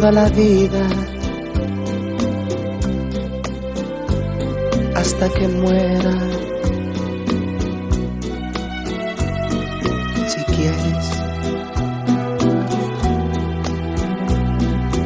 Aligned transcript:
Toda 0.00 0.12
la 0.12 0.30
vida 0.30 0.88
hasta 4.94 5.28
que 5.28 5.46
muera. 5.46 6.14
Si 10.26 10.42
quieres, 10.54 11.06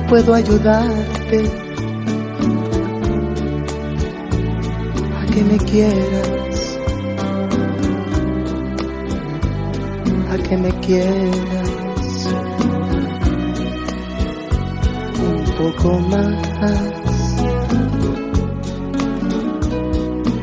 puedo 0.08 0.32
ayudarte 0.32 1.50
a 5.18 5.26
que 5.32 5.42
me 5.42 5.58
quieras. 5.58 6.44
que 10.48 10.58
me 10.58 10.70
quieras 10.80 11.63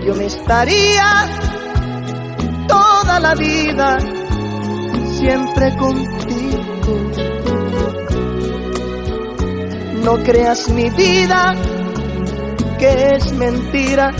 Yo 0.05 0.15
me 0.15 0.25
estaría 0.25 1.27
toda 2.67 3.19
la 3.19 3.33
vida 3.35 3.97
siempre 5.17 5.75
contigo. 5.77 6.93
No 10.03 10.17
creas 10.23 10.69
mi 10.69 10.89
vida, 10.91 11.55
que 12.77 13.15
es 13.15 13.33
mentira 13.33 14.11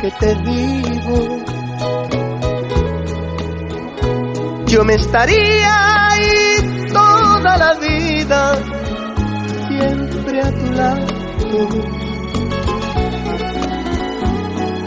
que 0.00 0.10
te 0.18 0.34
digo 0.34 1.44
yo 4.74 4.84
me 4.84 4.94
estaría 4.94 6.08
ahí 6.08 6.88
toda 6.92 7.56
la 7.56 7.74
vida, 7.74 8.58
siempre 10.24 10.40
a 10.40 10.50
tu 10.50 10.72
lado. 10.72 11.06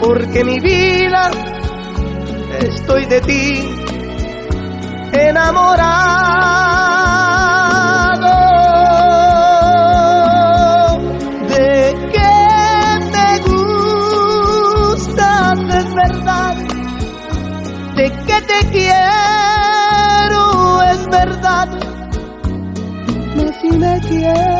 Porque 0.00 0.44
mi 0.44 0.60
vida 0.60 1.30
estoy 2.60 3.04
de 3.06 3.20
ti 3.20 3.74
enamorado. 5.12 5.78
De 11.48 11.94
que 12.12 12.34
me 13.12 13.30
gustas 14.90 15.58
es 15.58 15.94
verdad, 15.94 16.56
de 17.96 18.10
que 18.26 18.40
te 18.42 18.60
quiero 18.70 19.08
verdad. 21.10 21.68
Mas 23.36 23.60
si 23.60 23.70
me 23.76 24.00
quieres 24.00 24.57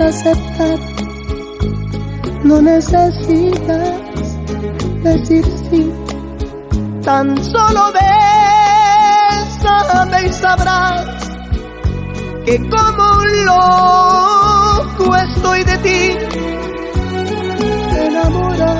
aceptar, 0.00 0.78
no 2.44 2.60
necesitas 2.62 3.94
decir 5.02 5.44
sí. 5.70 5.92
Tan 7.02 7.36
solo 7.44 7.92
bésame 9.52 10.26
y 10.26 10.32
sabrás 10.32 11.06
que 12.44 12.58
como 12.68 13.04
un 13.22 13.44
loco 13.44 15.16
estoy 15.16 15.64
de 15.64 15.78
ti 15.78 16.16
enamorado. 18.06 18.75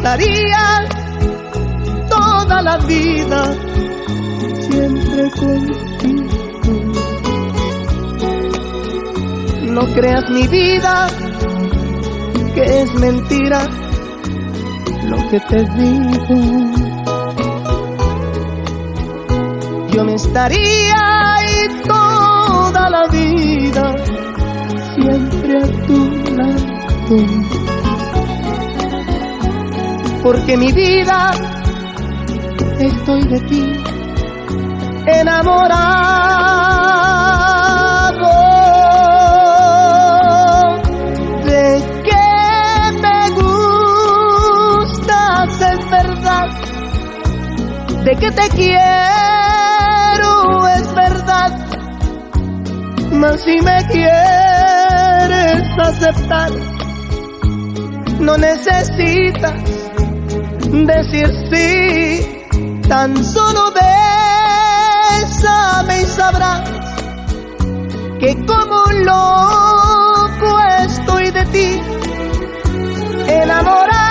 Estaría 0.00 0.88
toda 2.08 2.62
la 2.62 2.78
vida 2.78 3.54
siempre 4.60 5.30
contigo. 5.38 6.92
No 9.74 9.82
creas 9.94 10.30
mi 10.30 10.48
vida, 10.48 11.06
que 12.54 12.82
es 12.82 12.94
mentira 12.94 13.60
lo 15.04 15.18
que 15.28 15.40
te 15.40 15.64
digo. 15.78 16.36
Yo 19.92 20.04
me 20.04 20.14
estaría 20.14 21.34
ahí 21.34 21.68
toda 21.86 22.88
la 22.88 23.06
vida, 23.08 23.96
siempre 24.94 25.58
a 25.58 25.86
tu 25.86 26.34
lado 26.36 27.59
porque 30.32 30.56
mi 30.56 30.70
vida 30.70 31.32
estoy 32.78 33.24
de 33.24 33.40
ti 33.50 33.82
enamorado. 35.06 35.90
De 41.44 41.82
que 42.06 42.28
me 43.02 43.20
gustas 43.40 45.50
es 45.72 45.80
verdad, 45.90 46.48
de 48.04 48.12
que 48.14 48.30
te 48.30 48.48
quiero 48.50 50.32
es 50.76 50.94
verdad, 50.94 51.50
mas 53.14 53.40
si 53.40 53.60
me 53.62 53.84
quieres 53.88 55.64
aceptar, 55.76 56.52
no 58.20 58.38
necesitas 58.38 59.79
decir 60.70 61.28
sí, 61.50 62.20
tan 62.88 63.24
solo 63.24 63.72
bésame 65.22 66.02
y 66.02 66.04
sabrás 66.06 66.62
que 68.20 68.36
como 68.46 68.84
loco 69.04 70.60
estoy 70.84 71.30
de 71.30 71.46
ti 71.46 71.80
enamorado. 73.28 74.09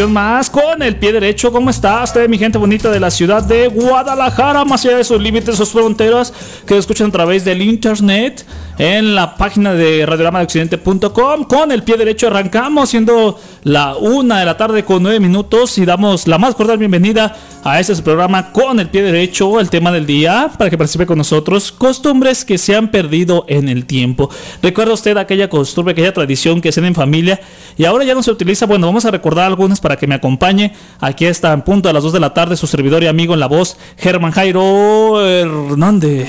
Más 0.00 0.48
con 0.48 0.71
el 0.82 0.96
pie 0.96 1.12
derecho. 1.12 1.52
¿Cómo 1.52 1.70
está 1.70 2.02
usted, 2.02 2.28
mi 2.28 2.38
gente 2.38 2.58
bonita 2.58 2.90
de 2.90 3.00
la 3.00 3.10
ciudad 3.10 3.42
de 3.42 3.68
Guadalajara, 3.68 4.64
más 4.64 4.84
allá 4.84 4.96
de 4.96 5.04
sus 5.04 5.20
límites, 5.20 5.56
sus 5.56 5.70
fronteras, 5.70 6.32
que 6.66 6.76
escuchan 6.76 7.08
a 7.08 7.12
través 7.12 7.44
del 7.44 7.62
internet, 7.62 8.44
en 8.78 9.14
la 9.14 9.36
página 9.36 9.74
de 9.74 10.04
radiogramadeoccidente.com? 10.06 11.44
Con 11.44 11.72
el 11.72 11.82
pie 11.82 11.96
derecho 11.96 12.26
arrancamos, 12.26 12.90
siendo 12.90 13.38
la 13.62 13.96
una 13.96 14.40
de 14.40 14.46
la 14.46 14.56
tarde 14.56 14.84
con 14.84 15.02
nueve 15.02 15.20
minutos 15.20 15.78
y 15.78 15.84
damos 15.84 16.26
la 16.26 16.38
más 16.38 16.54
cordial 16.54 16.78
bienvenida 16.78 17.36
a 17.64 17.78
este 17.78 17.94
programa 18.02 18.50
con 18.50 18.80
el 18.80 18.88
pie 18.88 19.02
derecho, 19.02 19.60
el 19.60 19.70
tema 19.70 19.92
del 19.92 20.06
día, 20.06 20.50
para 20.58 20.68
que 20.68 20.76
participe 20.76 21.06
con 21.06 21.18
nosotros, 21.18 21.70
costumbres 21.70 22.44
que 22.44 22.58
se 22.58 22.74
han 22.74 22.90
perdido 22.90 23.44
en 23.48 23.68
el 23.68 23.86
tiempo. 23.86 24.30
¿Recuerda 24.62 24.94
usted 24.94 25.16
aquella 25.16 25.48
costumbre, 25.48 25.92
aquella 25.92 26.12
tradición 26.12 26.60
que 26.60 26.70
hacen 26.70 26.84
en 26.84 26.94
familia 26.94 27.40
y 27.76 27.84
ahora 27.84 28.04
ya 28.04 28.14
no 28.14 28.22
se 28.22 28.30
utiliza? 28.30 28.66
Bueno, 28.66 28.86
vamos 28.86 29.04
a 29.04 29.10
recordar 29.10 29.46
algunas 29.46 29.80
para 29.80 29.96
que 29.96 30.06
me 30.06 30.14
acompañe. 30.16 30.71
Aquí 31.00 31.26
está 31.26 31.52
en 31.52 31.62
punto 31.62 31.88
a 31.88 31.92
las 31.92 32.02
2 32.02 32.12
de 32.12 32.20
la 32.20 32.34
tarde 32.34 32.56
su 32.56 32.66
servidor 32.66 33.02
y 33.02 33.06
amigo 33.06 33.34
en 33.34 33.40
la 33.40 33.46
voz, 33.46 33.76
Germán 33.96 34.32
Jairo 34.32 35.26
Hernández. 35.26 36.28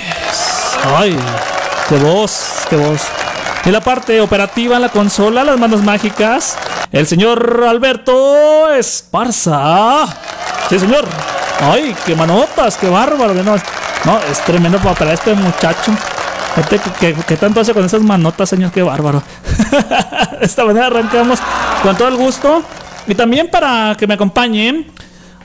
Ay, 0.96 1.18
qué 1.90 1.96
voz, 1.98 2.66
qué 2.70 2.76
voz. 2.76 3.02
En 3.66 3.72
la 3.72 3.82
parte 3.82 4.20
operativa, 4.20 4.78
la 4.80 4.90
consola, 4.90 5.44
las 5.44 5.58
manos 5.58 5.82
mágicas, 5.84 6.58
el 6.92 7.08
señor 7.08 7.64
Alberto 7.68 8.74
Esparza. 8.74 10.06
Sí, 10.70 10.80
señor. 10.80 11.06
Ay, 11.62 11.96
qué 12.06 12.16
manotas, 12.16 12.78
qué 12.78 12.90
bárbaro. 12.90 13.34
No, 13.36 13.56
no 14.06 14.20
es 14.30 14.42
tremendo 14.46 14.80
para 14.80 15.14
este 15.14 15.34
muchacho. 15.34 15.94
¿Qué, 17.00 17.38
tanto 17.38 17.62
hace 17.62 17.74
con 17.74 17.84
esas 17.84 18.02
manotas, 18.02 18.50
señor? 18.50 18.72
Qué 18.72 18.84
bárbaro. 18.84 19.24
De 20.40 20.46
esta 20.46 20.66
manera 20.66 20.88
arrancamos 20.88 21.40
con 21.82 21.96
todo 21.96 22.10
el 22.10 22.16
gusto. 22.16 22.64
Y 23.08 23.16
también 23.16 23.50
para 23.50 23.96
que 23.98 24.08
me 24.08 24.14
acompañen 24.14 24.88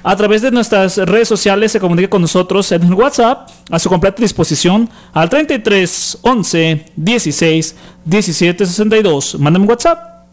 a 0.03 0.17
través 0.17 0.43
de 0.43 0.51
nuestras 0.51 0.97
redes 0.97 1.29
sociales, 1.29 1.73
se 1.73 1.81
comunique 1.81 2.09
con 2.09 2.23
nosotros 2.23 2.71
en 2.73 2.93
WhatsApp 2.93 3.51
a 3.71 3.79
su 3.79 3.89
completa 3.89 4.23
disposición 4.23 4.89
al 5.13 5.29
33 5.29 6.19
11 6.23 6.87
16 6.97 7.77
17 8.05 8.67
62. 8.67 9.39
Mándame 9.39 9.65
un 9.65 9.71
WhatsApp. 9.71 10.27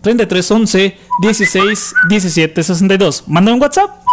33 0.00 0.50
11 0.50 0.98
16 1.20 1.94
17 2.08 2.62
62. 2.62 3.24
Mándame 3.26 3.54
un 3.54 3.62
WhatsApp. 3.62 4.03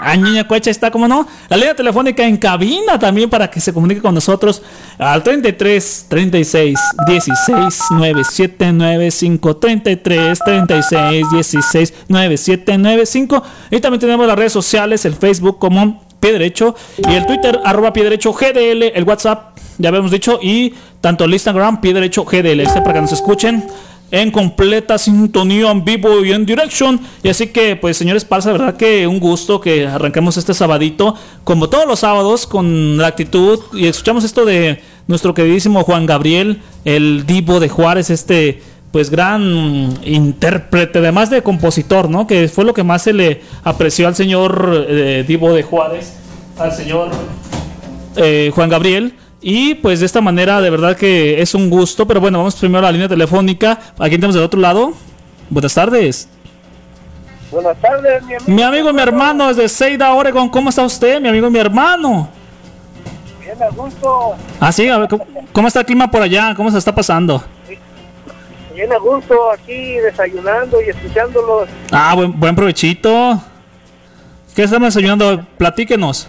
Ah, 0.00 0.16
Niña 0.16 0.46
Cuecha 0.46 0.70
está, 0.70 0.90
como 0.90 1.08
no. 1.08 1.26
La 1.48 1.56
línea 1.56 1.74
telefónica 1.74 2.24
en 2.26 2.36
cabina 2.36 2.98
también 2.98 3.30
para 3.30 3.50
que 3.50 3.60
se 3.60 3.72
comunique 3.72 4.00
con 4.00 4.14
nosotros 4.14 4.62
al 4.98 5.22
33 5.22 6.06
36 6.08 6.78
16 7.06 7.80
97 7.90 8.72
95 8.72 9.56
33 9.56 10.38
36 10.44 11.26
16 11.32 11.94
97 12.08 12.78
95 12.78 13.42
y 13.70 13.80
también 13.80 14.00
tenemos 14.00 14.26
las 14.26 14.36
redes 14.36 14.52
sociales, 14.52 15.04
el 15.04 15.14
Facebook 15.14 15.58
como 15.58 16.02
Pie 16.20 16.32
Derecho 16.32 16.74
y 16.98 17.12
el 17.14 17.26
Twitter 17.26 17.60
arroba 17.64 17.92
Pie 17.92 18.04
Derecho 18.04 18.32
GDL, 18.32 18.82
el 18.94 19.04
WhatsApp 19.04 19.58
ya 19.78 19.88
habíamos 19.88 20.10
dicho 20.10 20.38
y 20.42 20.74
tanto 21.00 21.24
el 21.24 21.32
Instagram 21.32 21.80
Pie 21.80 21.94
Derecho 21.94 22.24
GDL, 22.24 22.60
este 22.60 22.80
para 22.80 22.94
que 22.94 23.00
nos 23.02 23.12
escuchen 23.12 23.64
en 24.10 24.30
completa 24.30 24.98
sintonía 24.98 25.70
en 25.70 25.84
vivo 25.84 26.24
y 26.24 26.32
en 26.32 26.46
direction. 26.46 27.00
Y 27.22 27.28
así 27.28 27.48
que, 27.48 27.76
pues, 27.76 27.96
señores 27.96 28.24
Parza, 28.24 28.52
verdad 28.52 28.76
que 28.76 29.06
un 29.06 29.18
gusto 29.18 29.60
que 29.60 29.86
arranquemos 29.86 30.36
este 30.36 30.54
sabadito, 30.54 31.14
como 31.42 31.68
todos 31.68 31.86
los 31.86 32.00
sábados, 32.00 32.46
con 32.46 32.96
la 32.96 33.08
actitud. 33.08 33.60
Y 33.72 33.86
escuchamos 33.86 34.24
esto 34.24 34.44
de 34.44 34.80
nuestro 35.06 35.34
queridísimo 35.34 35.82
Juan 35.82 36.06
Gabriel, 36.06 36.62
el 36.84 37.26
divo 37.26 37.60
de 37.60 37.68
Juárez, 37.68 38.10
este 38.10 38.62
pues 38.94 39.10
gran 39.10 39.98
intérprete, 40.04 41.00
además 41.00 41.28
de 41.28 41.42
compositor, 41.42 42.08
¿no? 42.08 42.28
Que 42.28 42.46
fue 42.46 42.64
lo 42.64 42.72
que 42.72 42.84
más 42.84 43.02
se 43.02 43.12
le 43.12 43.40
apreció 43.64 44.06
al 44.06 44.14
señor 44.14 44.86
eh, 44.88 45.24
Divo 45.26 45.52
de 45.52 45.64
Juárez, 45.64 46.14
al 46.56 46.70
señor 46.70 47.10
eh, 48.14 48.52
Juan 48.54 48.68
Gabriel. 48.68 49.14
Y 49.46 49.74
pues 49.74 50.00
de 50.00 50.06
esta 50.06 50.22
manera, 50.22 50.62
de 50.62 50.70
verdad 50.70 50.96
que 50.96 51.42
es 51.42 51.54
un 51.54 51.68
gusto. 51.68 52.06
Pero 52.06 52.18
bueno, 52.18 52.38
vamos 52.38 52.56
primero 52.56 52.78
a 52.78 52.88
la 52.88 52.92
línea 52.92 53.08
telefónica. 53.08 53.78
Aquí 53.98 54.16
tenemos 54.16 54.34
del 54.34 54.42
otro 54.42 54.58
lado. 54.58 54.94
Buenas 55.50 55.74
tardes. 55.74 56.30
Buenas 57.50 57.76
tardes, 57.76 58.22
mi 58.24 58.36
amigo. 58.36 58.50
Mi 58.50 58.62
amigo 58.62 58.88
y 58.88 58.92
mi 58.94 59.02
hermano 59.02 59.48
desde 59.48 59.68
Seida, 59.68 60.14
Oregon. 60.14 60.48
¿Cómo 60.48 60.70
está 60.70 60.82
usted, 60.82 61.20
mi 61.20 61.28
amigo 61.28 61.48
y 61.48 61.50
mi 61.50 61.58
hermano? 61.58 62.30
Bien, 63.38 63.62
a 63.62 63.68
gusto. 63.68 64.34
Ah, 64.58 64.72
sí, 64.72 64.88
a 64.88 64.96
ver, 64.96 65.08
¿cómo, 65.52 65.68
está 65.68 65.80
el 65.80 65.86
clima 65.86 66.10
por 66.10 66.22
allá? 66.22 66.54
¿Cómo 66.56 66.70
se 66.70 66.78
está 66.78 66.94
pasando? 66.94 67.44
Bien, 68.74 68.90
a 68.94 68.98
gusto, 68.98 69.52
aquí 69.52 69.96
desayunando 69.98 70.80
y 70.80 70.88
escuchándolos. 70.88 71.68
Ah, 71.92 72.14
buen, 72.14 72.40
buen 72.40 72.56
provechito. 72.56 73.38
¿Qué 74.56 74.62
estamos 74.62 74.86
desayunando? 74.86 75.44
Platíquenos. 75.58 76.28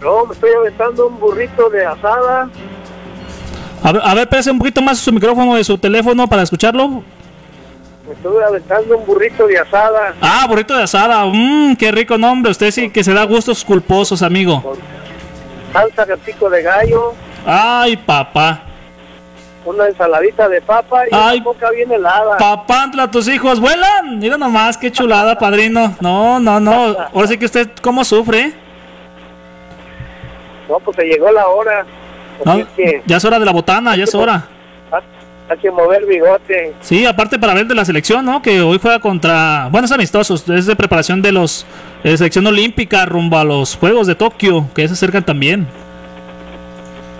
No, 0.00 0.24
me 0.24 0.32
estoy 0.32 0.50
aventando 0.52 1.08
un 1.08 1.20
burrito 1.20 1.68
de 1.68 1.84
asada. 1.84 2.48
A 3.82 3.92
ver, 3.92 4.02
a 4.04 4.14
ver, 4.14 4.28
un 4.50 4.58
poquito 4.58 4.80
más 4.82 4.98
su 4.98 5.12
micrófono 5.12 5.54
de 5.56 5.64
su 5.64 5.76
teléfono 5.76 6.26
para 6.26 6.42
escucharlo. 6.42 6.88
Me 6.88 8.14
estoy 8.14 8.42
aventando 8.42 8.96
un 8.96 9.06
burrito 9.06 9.46
de 9.46 9.58
asada. 9.58 10.14
Ah, 10.20 10.46
burrito 10.48 10.76
de 10.76 10.84
asada. 10.84 11.24
Mmm, 11.26 11.76
qué 11.76 11.92
rico 11.92 12.16
nombre. 12.16 12.50
Usted 12.50 12.70
sí 12.70 12.90
que 12.90 13.04
se 13.04 13.12
da 13.12 13.24
gustos 13.24 13.64
culposos, 13.64 14.22
amigo. 14.22 14.62
Con 14.62 14.78
salsa 15.72 16.04
de 16.06 16.16
pico 16.16 16.48
de 16.48 16.62
gallo. 16.62 17.14
Ay, 17.46 17.96
papá. 17.96 18.62
Una 19.66 19.86
ensaladita 19.86 20.48
de 20.48 20.62
papa 20.62 21.04
y 21.04 21.10
Ay, 21.12 21.36
una 21.36 21.44
boca 21.44 21.70
bien 21.70 21.92
helada. 21.92 22.38
Papantla, 22.38 23.10
tus 23.10 23.28
hijos 23.28 23.60
vuelan. 23.60 24.18
Mira 24.18 24.38
nomás, 24.38 24.78
qué 24.78 24.90
chulada, 24.90 25.38
padrino. 25.38 25.94
No, 26.00 26.40
no, 26.40 26.58
no. 26.58 26.96
Ahora 27.14 27.28
sí 27.28 27.36
que 27.36 27.44
usted, 27.44 27.70
¿cómo 27.82 28.02
sufre? 28.02 28.54
No, 30.70 30.78
pues 30.78 30.96
se 30.96 31.04
llegó 31.04 31.30
la 31.32 31.48
hora. 31.48 31.84
ya 33.06 33.16
es 33.16 33.24
hora 33.24 33.38
de 33.38 33.44
la 33.44 33.52
botana, 33.52 33.96
ya 33.96 34.04
es 34.04 34.14
hora. 34.14 34.46
Hay 35.48 35.58
que 35.58 35.70
mover 35.72 36.06
bigote. 36.06 36.74
Sí, 36.80 37.04
aparte 37.04 37.36
para 37.36 37.54
ver 37.54 37.66
de 37.66 37.74
la 37.74 37.84
selección, 37.84 38.24
¿no? 38.24 38.40
Que 38.40 38.60
hoy 38.60 38.78
juega 38.80 39.00
contra. 39.00 39.68
Bueno, 39.72 39.86
es 39.86 39.90
amistoso, 39.90 40.34
es 40.34 40.66
de 40.66 40.76
preparación 40.76 41.22
de 41.22 41.32
los. 41.32 41.66
De 42.04 42.16
selección 42.16 42.46
olímpica 42.46 43.04
rumbo 43.04 43.36
a 43.36 43.42
los 43.42 43.76
Juegos 43.76 44.06
de 44.06 44.14
Tokio, 44.14 44.68
que 44.76 44.86
se 44.86 44.94
acercan 44.94 45.24
también. 45.24 45.66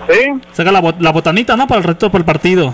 Sí. 0.09 0.31
Saca 0.53 0.71
la, 0.71 0.95
la 0.97 1.11
botanita, 1.11 1.57
¿no? 1.57 1.67
Para 1.67 1.79
el 1.79 1.83
reto, 1.83 2.09
para 2.09 2.19
el 2.21 2.25
partido. 2.25 2.73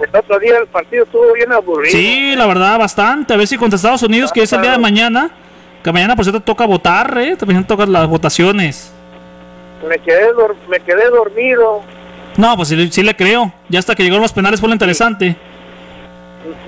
El 0.00 0.18
otro 0.18 0.40
día 0.40 0.58
el 0.58 0.66
partido 0.66 1.04
estuvo 1.04 1.32
bien 1.32 1.52
aburrido. 1.52 1.92
Sí, 1.92 2.34
la 2.34 2.46
verdad, 2.46 2.76
bastante. 2.76 3.34
A 3.34 3.36
ver 3.36 3.46
si 3.46 3.56
contra 3.56 3.76
Estados 3.76 4.02
Unidos, 4.02 4.32
que 4.32 4.42
es 4.42 4.52
el 4.52 4.62
día 4.62 4.72
de 4.72 4.78
mañana. 4.78 5.30
Que 5.84 5.92
mañana, 5.92 6.16
por 6.16 6.24
cierto, 6.24 6.40
toca 6.40 6.66
votar, 6.66 7.16
¿eh? 7.18 7.36
También 7.36 7.64
tocan 7.64 7.92
las 7.92 8.08
votaciones 8.08 8.92
me 9.88 9.98
quedé, 9.98 10.28
me 10.68 10.80
quedé 10.80 11.10
dormido. 11.10 11.82
No, 12.36 12.56
pues 12.56 12.68
sí, 12.68 13.02
le 13.02 13.16
creo. 13.16 13.52
Ya 13.68 13.78
hasta 13.78 13.94
que 13.94 14.02
llegaron 14.02 14.22
los 14.22 14.32
penales 14.32 14.60
fue 14.60 14.68
lo 14.68 14.74
interesante. 14.74 15.36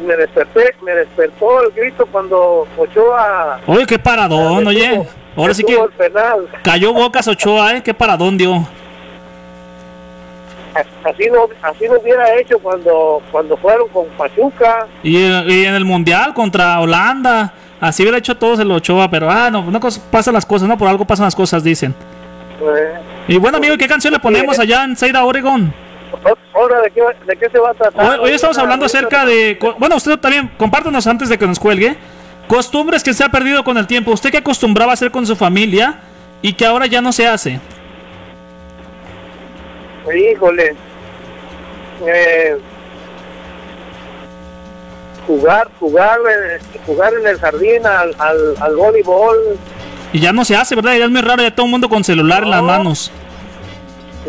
Me 0.07 0.17
desperté, 0.17 0.75
me 0.83 0.93
despertó 0.93 1.63
el 1.63 1.73
grito 1.73 2.07
cuando 2.07 2.67
Ochoa. 2.77 3.61
Oye, 3.67 3.87
qué 3.87 3.99
paradón, 3.99 4.67
oye. 4.67 5.03
Ahora 5.37 5.55
sí 5.55 5.65
que. 5.65 5.77
Cayó 6.63 6.93
Bocas 6.93 7.27
Ochoa, 7.27 7.77
¿eh? 7.77 7.83
Qué 7.83 7.93
paradón 7.93 8.37
dio. 8.39 8.67
Así 11.05 11.31
no, 11.31 11.49
así 11.63 11.87
lo 11.87 12.01
hubiera 12.01 12.35
hecho 12.39 12.59
cuando, 12.59 13.23
cuando 13.31 13.57
fueron 13.57 13.89
con 13.89 14.07
Pachuca. 14.19 14.87
Y, 15.03 15.17
en 15.17 15.75
el 15.75 15.85
Mundial 15.85 16.35
contra 16.35 16.81
Holanda. 16.81 17.53
Así 17.81 18.03
hubiera 18.03 18.19
hecho 18.19 18.37
todos 18.37 18.59
el 18.61 18.71
Ochoa, 18.71 19.11
pero 19.11 19.31
ah, 19.31 19.51
no, 19.51 19.71
no 19.71 19.81
pasan 20.11 20.35
las 20.35 20.47
cosas, 20.47 20.69
¿no? 20.69 20.79
Por 20.79 20.89
algo 20.89 21.05
pasan 21.05 21.25
las 21.25 21.35
cosas, 21.35 21.63
dicen. 21.63 21.95
Y 23.29 23.39
bueno, 23.39 23.59
amigo, 23.59 23.77
¿qué 23.77 23.89
canción 23.89 24.13
le 24.13 24.21
ponemos 24.21 24.59
allá 24.59 24.85
en 24.85 24.97
Seida, 24.97 25.25
Oregon? 25.25 25.73
¿de 27.27 27.37
qué, 27.37 27.51
se 27.51 27.59
va 27.59 27.71
a 27.71 27.75
tratar? 27.75 28.21
Hoy, 28.21 28.31
estamos 28.31 28.59
hablando 28.59 28.87
acerca 28.87 29.27
de... 29.27 29.59
Bueno, 29.79 29.97
usted 29.97 30.19
también, 30.19 30.51
compártanos 30.57 31.07
antes 31.07 31.29
de 31.29 31.39
que 31.39 31.47
nos 31.47 31.59
cuelgue. 31.59 31.97
Costumbres 32.49 33.03
que 33.03 33.15
se 33.15 33.25
ha 33.25 33.29
perdido 33.29 33.65
con 33.65 33.79
el 33.79 33.87
tiempo. 33.87 34.13
¿Usted 34.13 34.31
qué 34.31 34.39
acostumbraba 34.39 34.93
a 34.93 34.95
hacer 34.95 35.11
con 35.11 35.27
su 35.27 35.35
familia 35.35 36.01
y 36.43 36.53
que 36.53 36.67
ahora 36.67 36.87
ya 36.87 37.01
no 37.01 37.13
se 37.13 37.27
hace? 37.27 37.59
Híjole. 40.15 40.77
Eh, 42.07 42.57
jugar, 45.27 45.69
jugar, 45.81 46.19
eh, 46.31 46.59
jugar 46.87 47.15
en 47.15 47.27
el 47.27 47.39
jardín 47.39 47.87
al, 47.87 48.15
al, 48.19 48.55
al 48.61 48.77
voleibol 48.77 49.59
y 50.15 50.21
ya 50.21 50.33
no 50.33 50.45
se 50.45 50.55
hace, 50.55 50.77
¿verdad? 50.77 50.95
Ya 50.97 51.07
es 51.07 51.11
muy 51.11 51.21
raro, 51.21 51.43
ya 51.43 51.53
todo 51.53 51.67
el 51.67 51.73
mundo 51.73 51.89
con 51.89 52.05
celular 52.05 52.45
en 52.45 52.51
las 52.51 52.63
manos. 52.63 53.11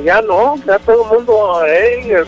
Ya 0.04 0.20
no, 0.24 0.56
ya 0.66 0.80
todo 0.80 1.04
el 1.04 1.16
mundo, 1.16 1.64
eh, 1.68 2.26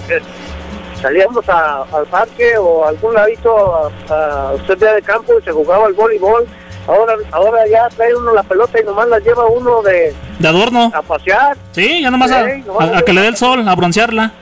salíamos 1.02 1.44
al 1.50 2.06
parque 2.06 2.56
o 2.56 2.86
a 2.86 2.90
algún 2.90 3.16
ladito 3.16 3.92
a, 4.10 4.54
usted 4.54 4.78
día 4.78 4.94
de 4.94 5.02
campo 5.02 5.34
y 5.40 5.44
se 5.44 5.52
jugaba 5.52 5.88
el 5.88 5.96
voleibol. 5.96 6.46
Ahora, 6.88 7.16
ahora 7.32 7.68
ya 7.68 7.90
trae 7.90 8.16
uno 8.16 8.32
la 8.32 8.44
pelota 8.44 8.80
y 8.80 8.86
nomás 8.86 9.08
la 9.10 9.18
lleva 9.20 9.48
uno 9.48 9.82
de... 9.82 10.14
De 10.38 10.48
adorno. 10.48 10.92
A 10.94 11.02
pasear. 11.02 11.58
Sí, 11.72 12.04
ya 12.04 12.12
nomás, 12.12 12.32
a, 12.32 13.02
que 13.04 13.12
le 13.12 13.22
dé 13.22 13.28
el 13.28 13.38
sol, 13.38 13.68
a 13.68 13.76
broncearla. 13.76 14.34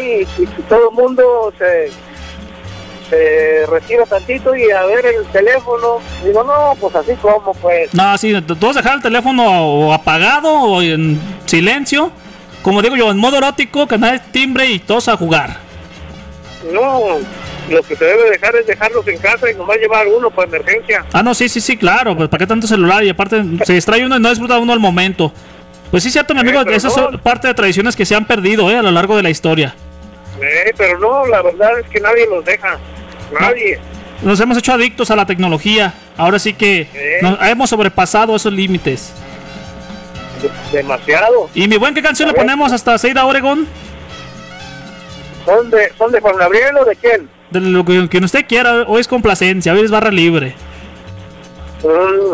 y, 0.00 0.22
y 0.42 0.46
todo 0.68 0.90
el 0.90 0.94
mundo 0.94 1.52
se 1.58 1.90
se 3.10 3.66
retira 3.66 4.06
tantito 4.06 4.54
y 4.56 4.70
a 4.70 4.84
ver 4.86 5.04
el 5.04 5.24
teléfono. 5.26 5.98
Digo, 6.24 6.42
no, 6.44 6.74
pues 6.80 6.94
así 6.94 7.12
como, 7.20 7.52
pues. 7.60 7.92
No, 7.92 8.16
sí, 8.16 8.34
tú 8.42 8.54
vas 8.66 8.76
a 8.76 8.80
dejar 8.80 8.96
el 8.96 9.02
teléfono 9.02 9.44
o 9.64 9.92
apagado 9.92 10.48
o 10.52 10.80
en 10.82 11.20
silencio. 11.44 12.10
Como 12.62 12.80
digo 12.82 12.94
yo, 12.96 13.10
en 13.10 13.16
modo 13.18 13.38
erótico, 13.38 13.86
canal 13.86 14.20
timbre 14.30 14.66
y 14.66 14.78
todos 14.78 15.08
a 15.08 15.16
jugar. 15.16 15.56
No, 16.72 17.00
lo 17.70 17.82
que 17.82 17.96
se 17.96 18.04
debe 18.04 18.30
dejar 18.30 18.54
es 18.56 18.66
dejarlos 18.66 19.06
en 19.08 19.18
casa 19.18 19.50
y 19.50 19.54
nomás 19.54 19.78
llevar 19.78 20.06
uno 20.08 20.30
por 20.30 20.44
emergencia. 20.46 21.04
Ah, 21.12 21.22
no, 21.22 21.34
sí, 21.34 21.48
sí, 21.48 21.60
sí, 21.60 21.76
claro. 21.76 22.16
Pues 22.16 22.28
para 22.28 22.40
qué 22.40 22.46
tanto 22.46 22.66
celular 22.66 23.02
y 23.02 23.08
aparte 23.08 23.42
se 23.64 23.72
distrae 23.72 24.04
uno 24.04 24.16
y 24.16 24.20
no 24.20 24.28
disfruta 24.28 24.58
uno 24.58 24.72
al 24.72 24.80
momento. 24.80 25.32
Pues 25.90 26.02
sí, 26.02 26.10
cierto, 26.10 26.34
mi 26.34 26.40
amigo, 26.40 26.60
Eh, 26.60 26.74
esas 26.76 26.96
no. 26.96 27.04
son 27.04 27.18
parte 27.20 27.48
de 27.48 27.54
tradiciones 27.54 27.96
que 27.96 28.04
se 28.04 28.14
han 28.14 28.26
perdido 28.26 28.70
eh, 28.70 28.76
a 28.76 28.82
lo 28.82 28.90
largo 28.90 29.16
de 29.16 29.22
la 29.22 29.30
historia. 29.30 29.74
Eh, 30.40 30.72
pero 30.76 30.98
no, 30.98 31.26
la 31.26 31.42
verdad 31.42 31.78
es 31.80 31.86
que 31.88 32.00
nadie 32.00 32.26
los 32.28 32.44
deja. 32.44 32.78
Nadie. 33.38 33.78
Nos 34.22 34.38
hemos 34.40 34.58
hecho 34.58 34.72
adictos 34.72 35.10
a 35.10 35.16
la 35.16 35.26
tecnología. 35.26 35.94
Ahora 36.16 36.38
sí 36.38 36.52
que 36.52 36.88
Eh. 36.94 37.18
nos 37.22 37.38
hemos 37.42 37.70
sobrepasado 37.70 38.36
esos 38.36 38.52
límites. 38.52 39.12
De- 40.42 40.78
demasiado. 40.78 41.48
Y 41.54 41.68
mi 41.68 41.76
buen, 41.76 41.94
¿qué 41.94 42.02
canción 42.02 42.28
A 42.28 42.32
le 42.32 42.38
ver. 42.38 42.46
ponemos 42.46 42.72
hasta 42.72 42.96
Seida 42.98 43.24
Oregon? 43.24 43.66
¿Son 45.44 45.70
de, 45.70 45.92
¿Son 45.96 46.12
de 46.12 46.20
Juan 46.20 46.36
Gabriel 46.36 46.76
o 46.78 46.84
de 46.84 46.96
quién? 46.96 47.28
De 47.50 47.60
lo 47.60 47.84
que, 47.84 48.08
que 48.08 48.18
usted 48.18 48.46
quiera, 48.46 48.84
hoy 48.86 49.00
es 49.00 49.08
complacencia, 49.08 49.72
hoy 49.72 49.80
es 49.80 49.90
barra 49.90 50.10
libre. 50.10 50.54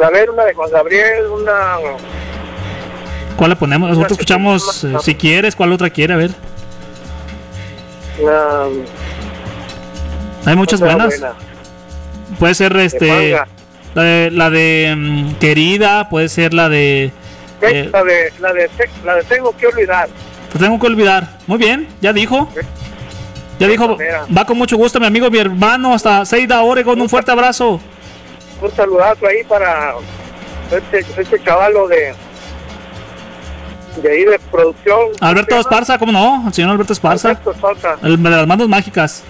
A 0.05 0.11
ver, 0.11 0.29
una 0.31 0.45
de 0.45 0.55
Juan 0.55 0.71
Gabriel, 0.71 1.27
una. 1.31 1.77
¿Cuál 3.37 3.51
le 3.51 3.57
ponemos? 3.57 3.89
Nosotros 3.91 4.13
escuchamos, 4.13 4.85
eh, 4.85 4.95
si 5.03 5.15
quieres, 5.15 5.55
¿cuál 5.55 5.73
otra 5.73 5.89
quiere? 5.91 6.15
A 6.15 6.17
ver. 6.17 6.31
una 8.19 8.65
Hay 10.47 10.57
muchas 10.57 10.81
buenas. 10.81 11.09
buena. 11.21 11.35
Puede 12.39 12.55
ser 12.55 12.77
este 12.77 13.37
la 13.95 14.03
de, 14.03 14.31
la 14.31 14.51
de 14.51 14.95
mm, 14.97 15.35
querida, 15.35 16.09
puede 16.09 16.29
ser 16.29 16.55
la 16.55 16.69
de 16.69 17.13
eh, 17.63 17.91
la, 17.93 18.05
de, 18.05 18.33
la, 18.41 18.53
de, 18.53 18.71
la 19.05 19.15
de 19.17 19.23
Tengo 19.25 19.57
que 19.57 19.67
olvidar. 19.67 20.09
te 20.53 20.59
tengo 20.59 20.79
que 20.79 20.87
olvidar. 20.87 21.39
Muy 21.47 21.59
bien, 21.59 21.89
ya 22.01 22.13
dijo. 22.13 22.49
Ya 23.59 23.69
dijo, 23.69 23.97
manera. 23.97 24.27
va 24.37 24.45
con 24.45 24.59
mucho 24.59 24.77
gusto 24.77 25.01
mi 25.01 25.07
amigo, 25.07 25.31
mi 25.31 25.39
hermano, 25.39 25.95
hasta 25.95 26.27
Seida 26.27 26.61
Oregon, 26.63 27.01
un 27.01 27.09
fuerte 27.09 27.31
abrazo. 27.31 27.81
Un 28.61 28.71
saludazo 28.73 29.27
ahí 29.27 29.43
para 29.45 29.95
este, 30.71 31.21
este 31.21 31.43
chavalo 31.43 31.89
de. 31.89 32.15
De 34.03 34.11
ahí 34.11 34.25
de 34.25 34.39
producción. 34.51 34.99
Alberto. 35.21 35.59
Esparza, 35.59 35.99
¿cómo 35.99 36.13
no? 36.13 36.45
El 36.47 36.53
señor 36.53 36.73
Alberto 36.73 36.93
Esparza, 36.93 37.31
Alberto 37.31 37.53
Esparza. 37.53 37.97
el 38.03 38.23
de 38.23 38.31
las 38.31 38.47
manos 38.47 38.69
mágicas, 38.69 39.25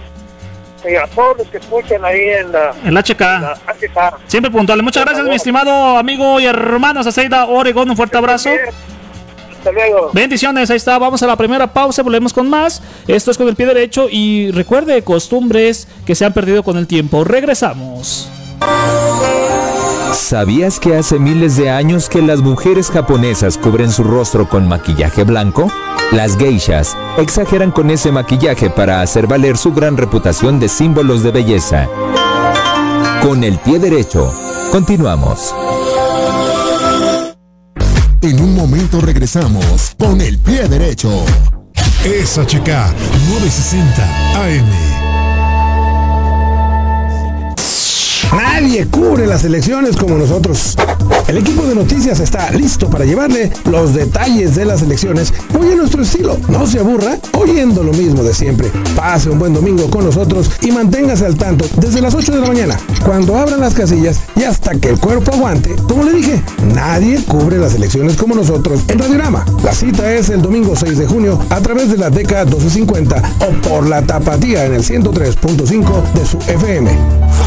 Y 0.88 0.94
a 0.94 1.06
todos 1.08 1.38
los 1.38 1.46
que 1.48 1.58
escuchan 1.58 2.04
ahí 2.04 2.20
en 2.20 2.52
la. 2.52 2.74
el 2.84 2.96
HK. 2.96 3.20
la 3.20 3.58
HK. 3.66 4.18
Siempre 4.26 4.50
puntual. 4.50 4.82
Muchas 4.82 5.04
gracias, 5.04 5.26
mi 5.26 5.34
estimado 5.34 5.96
amigo 5.96 6.38
y 6.40 6.46
hermano 6.46 7.00
Aceida 7.00 7.46
Oregón. 7.46 7.90
Un 7.90 7.96
fuerte 7.96 8.16
abrazo. 8.16 8.50
Hasta 9.58 9.72
luego. 9.72 10.10
Bendiciones, 10.12 10.70
ahí 10.70 10.76
está. 10.76 10.98
Vamos 10.98 11.22
a 11.22 11.26
la 11.26 11.36
primera 11.36 11.72
pausa, 11.72 12.02
volvemos 12.02 12.32
con 12.32 12.48
más. 12.48 12.82
Esto 13.08 13.30
es 13.30 13.38
con 13.38 13.48
el 13.48 13.56
pie 13.56 13.66
derecho 13.66 14.06
y 14.10 14.50
recuerde 14.52 15.02
costumbres 15.02 15.88
que 16.06 16.14
se 16.14 16.24
han 16.24 16.32
perdido 16.32 16.62
con 16.62 16.76
el 16.76 16.86
tiempo. 16.86 17.24
Regresamos. 17.24 18.30
¿Sabías 20.16 20.80
que 20.80 20.96
hace 20.96 21.18
miles 21.20 21.56
de 21.56 21.70
años 21.70 22.08
que 22.08 22.20
las 22.20 22.40
mujeres 22.40 22.90
japonesas 22.90 23.58
cubren 23.58 23.92
su 23.92 24.02
rostro 24.02 24.48
con 24.48 24.66
maquillaje 24.66 25.22
blanco? 25.22 25.70
Las 26.10 26.36
geishas 26.36 26.96
exageran 27.18 27.70
con 27.70 27.90
ese 27.90 28.10
maquillaje 28.10 28.70
para 28.70 29.02
hacer 29.02 29.26
valer 29.28 29.56
su 29.56 29.72
gran 29.72 29.96
reputación 29.96 30.58
de 30.58 30.68
símbolos 30.68 31.22
de 31.22 31.30
belleza. 31.30 31.86
Con 33.22 33.44
el 33.44 33.58
pie 33.58 33.78
derecho, 33.78 34.32
continuamos. 34.72 35.54
En 38.22 38.40
un 38.40 38.56
momento 38.56 39.00
regresamos 39.00 39.94
con 39.96 40.20
el 40.20 40.38
pie 40.38 40.66
derecho. 40.66 41.10
Es 42.04 42.36
HK 42.38 42.68
960 43.28 44.02
AM. 44.42 45.05
Nadie 48.32 48.86
cubre 48.86 49.26
las 49.26 49.44
elecciones 49.44 49.96
como 49.96 50.16
nosotros. 50.16 50.76
El 51.28 51.38
equipo 51.38 51.66
de 51.66 51.74
noticias 51.74 52.20
está 52.20 52.50
listo 52.52 52.88
para 52.88 53.04
llevarle 53.04 53.50
los 53.64 53.94
detalles 53.94 54.54
de 54.54 54.64
las 54.64 54.82
elecciones 54.82 55.32
muy 55.50 55.72
a 55.72 55.76
nuestro 55.76 56.02
estilo. 56.02 56.38
No 56.48 56.66
se 56.66 56.78
aburra 56.78 57.18
oyendo 57.32 57.82
lo 57.82 57.92
mismo 57.92 58.22
de 58.22 58.32
siempre. 58.32 58.70
Pase 58.94 59.30
un 59.30 59.38
buen 59.38 59.52
domingo 59.52 59.90
con 59.90 60.04
nosotros 60.04 60.50
y 60.62 60.70
manténgase 60.70 61.26
al 61.26 61.36
tanto 61.36 61.66
desde 61.80 62.00
las 62.00 62.14
8 62.14 62.32
de 62.32 62.40
la 62.40 62.46
mañana, 62.46 62.78
cuando 63.04 63.36
abran 63.36 63.60
las 63.60 63.74
casillas 63.74 64.20
y 64.36 64.44
hasta 64.44 64.74
que 64.76 64.90
el 64.90 65.00
cuerpo 65.00 65.32
aguante. 65.34 65.74
Como 65.88 66.04
le 66.04 66.12
dije, 66.12 66.42
nadie 66.74 67.22
cubre 67.24 67.58
las 67.58 67.74
elecciones 67.74 68.16
como 68.16 68.34
nosotros 68.34 68.82
en 68.88 68.98
Radiograma. 68.98 69.44
La 69.64 69.72
cita 69.72 70.12
es 70.12 70.28
el 70.30 70.42
domingo 70.42 70.76
6 70.76 70.98
de 70.98 71.06
junio 71.06 71.40
a 71.50 71.60
través 71.60 71.90
de 71.90 71.96
la 71.96 72.10
DECA 72.10 72.44
1250 72.44 73.22
o 73.40 73.68
por 73.68 73.88
la 73.88 74.02
tapatía 74.02 74.64
en 74.64 74.74
el 74.74 74.84
103.5 74.84 76.12
de 76.12 76.26
su 76.26 76.38
FM. 76.38 76.90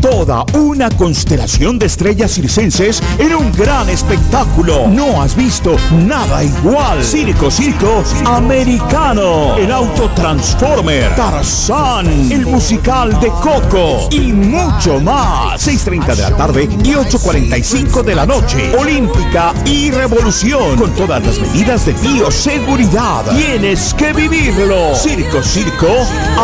Toda 0.00 0.44
una 0.54 0.88
constelación 0.90 1.76
de 1.76 1.86
estrellas 1.86 2.32
circenses 2.32 3.02
en 3.18 3.34
un 3.34 3.50
gran 3.50 3.88
espectáculo. 3.88 4.86
No 4.86 5.20
has 5.20 5.34
visto 5.34 5.74
nada 6.06 6.44
igual. 6.44 7.02
Circo, 7.02 7.50
circo 7.50 8.04
americano. 8.24 9.56
El 9.56 9.72
auto 9.72 10.08
Transformer. 10.10 11.16
Tarzán. 11.16 12.06
El 12.30 12.46
musical 12.46 13.18
de 13.18 13.28
Coco. 13.28 14.08
Y 14.12 14.32
mucho 14.32 15.00
más. 15.00 15.66
6.30 15.66 16.14
de 16.14 16.22
la 16.22 16.36
tarde 16.36 16.68
y 16.84 16.92
8.45 16.92 18.04
de 18.04 18.14
la 18.14 18.24
noche. 18.24 18.76
Olímpica 18.76 19.52
y 19.64 19.90
Revolución. 19.90 20.76
Con 20.76 20.94
todas 20.94 21.26
las 21.26 21.40
medidas 21.40 21.84
de 21.86 21.94
bioseguridad. 21.94 23.24
Tienes 23.36 23.94
que 23.94 24.12
vivirlo. 24.12 24.94
Circo, 24.94 25.42
circo 25.42 25.88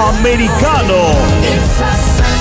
americano. 0.08 2.33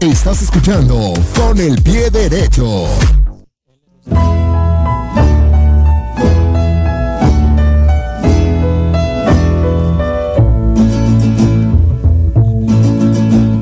Estás 0.00 0.42
escuchando 0.42 1.14
con 1.34 1.58
el 1.58 1.82
pie 1.82 2.10
derecho. 2.10 2.86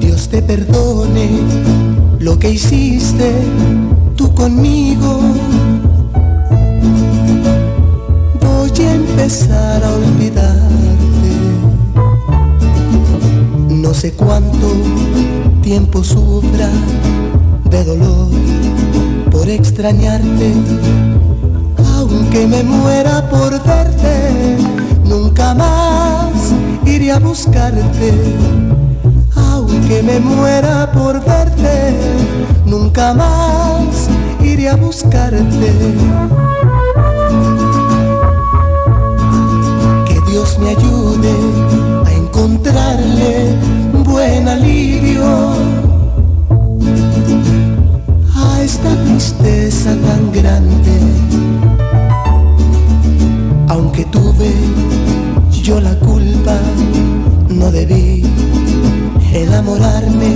Dios 0.01 0.29
te 0.29 0.43
perdone 0.43 1.31
lo 2.19 2.39
que 2.39 2.51
hiciste 2.51 3.33
tú 4.17 4.35
conmigo. 4.35 5.46
Empezar 9.27 9.83
a 9.83 9.93
olvidarte. 9.93 11.33
No 13.69 13.93
sé 13.93 14.13
cuánto 14.13 14.69
tiempo 15.63 16.05
sufra 16.05 16.69
de 17.69 17.83
dolor 17.83 18.29
por 19.33 19.49
extrañarte. 19.49 20.53
Aunque 21.97 22.47
me 22.47 22.63
muera 22.63 23.29
por 23.29 23.51
verte, 23.65 24.59
nunca 25.05 25.55
más 25.55 26.55
iré 26.85 27.11
a 27.11 27.19
buscarte 27.19 28.13
aunque 29.35 30.03
me 30.03 30.21
muera 30.21 30.91
por 30.93 31.25
verte, 31.25 31.95
nunca 32.65 33.15
más 33.15 34.09
iré 34.41 34.69
a 34.69 34.77
buscarte. 34.77 36.46
Dios 40.29 40.59
me 40.59 40.71
ayude 40.71 41.35
a 42.05 42.13
encontrarle 42.13 43.55
buen 44.05 44.49
alivio 44.49 45.25
a 48.35 48.63
esta 48.63 48.95
tristeza 49.05 49.91
tan 49.97 50.33
grande. 50.33 50.99
Aunque 53.69 54.05
tuve 54.07 54.53
yo 55.63 55.81
la 55.81 55.99
culpa, 55.99 56.57
no 57.49 57.71
debí 57.71 58.23
enamorarme. 59.33 60.35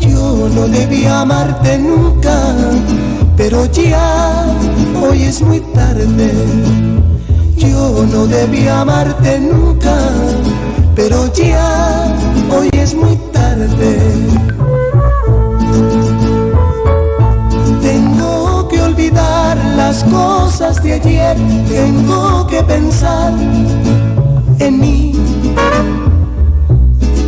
Yo 0.00 0.48
no 0.54 0.68
debía 0.68 1.20
amarte 1.20 1.78
nunca, 1.78 2.54
pero 3.36 3.66
ya 3.66 4.46
hoy 5.02 5.22
es 5.22 5.42
muy 5.42 5.60
tarde. 5.74 6.89
Yo 7.60 8.06
no 8.10 8.26
debía 8.26 8.80
amarte 8.80 9.38
nunca, 9.38 9.94
pero 10.96 11.30
ya 11.34 12.06
hoy 12.50 12.70
es 12.72 12.94
muy 12.94 13.16
tarde. 13.32 13.98
Tengo 17.82 18.66
que 18.66 18.80
olvidar 18.80 19.58
las 19.76 20.02
cosas 20.04 20.82
de 20.82 20.94
ayer, 20.94 21.36
tengo 21.68 22.46
que 22.46 22.62
pensar 22.62 23.34
en 24.58 24.80
mí. 24.80 25.12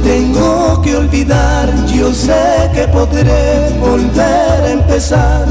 Tengo 0.02 0.80
que 0.80 0.96
olvidar, 0.96 1.68
yo 1.88 2.10
sé 2.14 2.70
que 2.72 2.88
podré 2.88 3.68
volver 3.80 4.64
a 4.64 4.70
empezar 4.70 5.46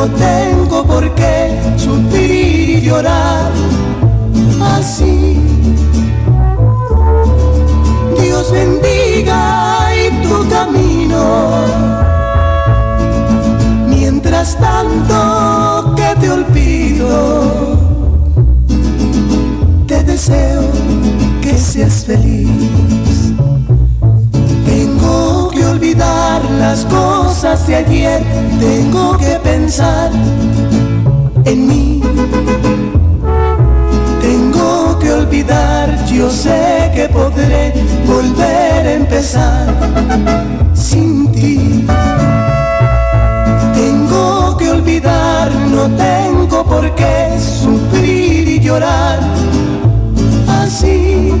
no 0.00 0.06
tengo 0.14 0.82
por 0.84 1.14
qué 1.14 1.60
sufrir 1.76 2.70
y 2.70 2.80
llorar 2.80 3.52
así. 4.62 5.38
Dios 8.18 8.50
bendiga 8.50 9.90
y 9.94 10.26
tu 10.26 10.48
camino. 10.48 11.64
Mientras 13.88 14.56
tanto 14.58 15.94
que 15.96 16.20
te 16.20 16.30
olvido 16.30 17.78
te 19.86 20.02
deseo 20.04 20.62
que 21.42 21.58
seas 21.58 22.04
feliz. 22.06 22.48
Las 26.60 26.84
cosas 26.84 27.66
de 27.66 27.76
ayer, 27.76 28.22
tengo 28.60 29.16
que 29.16 29.40
pensar 29.42 30.10
en 31.46 31.66
mí. 31.66 32.02
Tengo 34.20 34.98
que 34.98 35.10
olvidar, 35.10 35.86
yo 36.06 36.28
sé 36.28 36.92
que 36.94 37.08
podré 37.08 37.72
volver 38.06 38.86
a 38.86 38.92
empezar 38.92 39.66
sin 40.74 41.32
ti. 41.32 41.86
Tengo 43.74 44.56
que 44.58 44.70
olvidar, 44.70 45.50
no 45.74 45.84
tengo 45.96 46.62
por 46.64 46.94
qué 46.94 47.38
sufrir 47.38 48.48
y 48.48 48.60
llorar 48.60 49.18
así. 50.62 51.32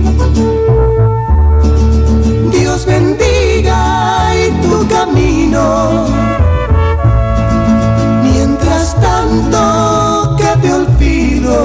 Mientras 8.22 8.96
tanto 9.00 10.36
que 10.36 10.60
te 10.60 10.72
olvido, 10.72 11.56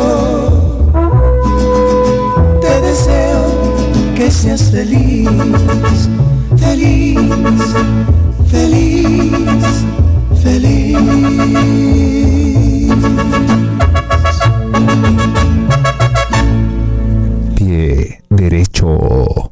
te 2.61 2.81
deseo 2.81 3.45
que 4.15 4.31
seas 4.31 4.71
feliz, 4.71 5.29
feliz, 6.57 7.19
feliz, 8.51 9.31
feliz. 10.43 10.97
Pie 17.55 18.21
derecho. 18.29 19.44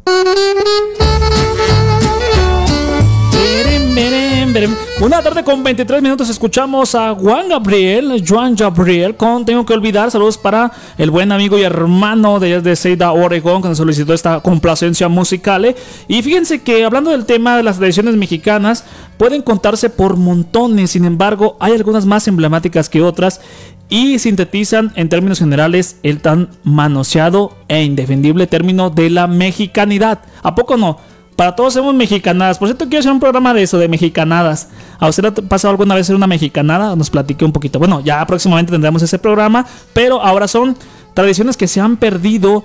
Tarde 5.24 5.46
con 5.46 5.64
23 5.64 6.02
minutos 6.02 6.30
escuchamos 6.30 6.96
a 6.96 7.16
Juan 7.16 7.48
Gabriel, 7.48 8.22
Juan 8.28 8.56
Gabriel, 8.56 9.16
con 9.16 9.46
Tengo 9.46 9.66
que 9.66 9.74
olvidar. 9.74 10.12
Saludos 10.12 10.38
para 10.38 10.70
el 10.98 11.12
buen 11.12 11.32
amigo 11.32 11.58
y 11.58 11.62
hermano 11.62 12.42
de, 12.42 12.60
de 12.60 12.76
Seida, 12.76 13.14
Oregon, 13.14 13.62
que 13.62 13.70
nos 13.70 13.78
solicitó 13.78 14.14
esta 14.14 14.42
complacencia 14.42 15.08
musical. 15.08 15.74
Y 16.10 16.22
fíjense 16.24 16.62
que 16.62 16.84
hablando 16.84 17.12
del 17.12 17.26
tema 17.26 17.56
de 17.56 17.64
las 17.64 17.78
tradiciones 17.78 18.18
mexicanas, 18.18 18.84
pueden 19.18 19.42
contarse 19.42 19.90
por 19.90 20.18
montones. 20.18 20.92
Sin 20.92 21.06
embargo, 21.06 21.56
hay 21.62 21.72
algunas 21.72 22.06
más 22.06 22.28
emblemáticas 22.28 22.90
que 22.90 23.02
otras 23.02 23.40
y 23.88 24.20
sintetizan 24.20 24.92
en 24.96 25.08
términos 25.08 25.40
generales 25.40 26.00
el 26.04 26.20
tan 26.20 26.50
manoseado 26.64 27.56
e 27.70 27.84
indefendible 27.84 28.46
término 28.46 28.90
de 28.90 29.10
la 29.10 29.28
mexicanidad. 29.28 30.20
¿A 30.42 30.54
poco 30.54 30.76
no? 30.76 30.98
Para 31.36 31.56
todos 31.56 31.74
somos 31.74 31.96
mexicanadas. 31.96 32.58
Por 32.60 32.68
cierto, 32.68 32.86
quiero 32.86 33.00
hacer 33.00 33.12
un 33.12 33.20
programa 33.20 33.54
de 33.54 33.64
eso, 33.64 33.78
de 33.78 33.88
mexicanadas. 33.88 34.70
¿A 35.00 35.08
usted 35.08 35.24
le 35.24 35.30
ha 35.30 35.34
pasado 35.34 35.72
alguna 35.72 35.96
vez 35.96 36.08
ser 36.08 36.16
una 36.16 36.28
mexicanada? 36.28 36.96
Nos 36.96 37.10
platique 37.10 37.44
un 37.44 37.52
poquito. 37.52 37.80
Bueno, 37.80 38.02
ya 38.02 38.26
próximamente 38.28 38.72
tendremos 38.72 39.02
ese 39.02 39.18
programa, 39.18 39.66
pero 39.94 40.22
ahora 40.22 40.48
son 40.48 40.78
tradiciones 41.14 41.58
que 41.58 41.68
se 41.68 41.82
han 41.82 41.98
perdido 41.98 42.64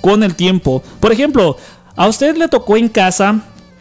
con 0.00 0.22
el 0.22 0.34
tiempo. 0.34 0.82
Por 1.00 1.12
ejemplo, 1.12 1.56
¿a 1.96 2.06
usted 2.06 2.36
le 2.36 2.48
tocó 2.48 2.76
en 2.76 2.88
casa 2.88 3.40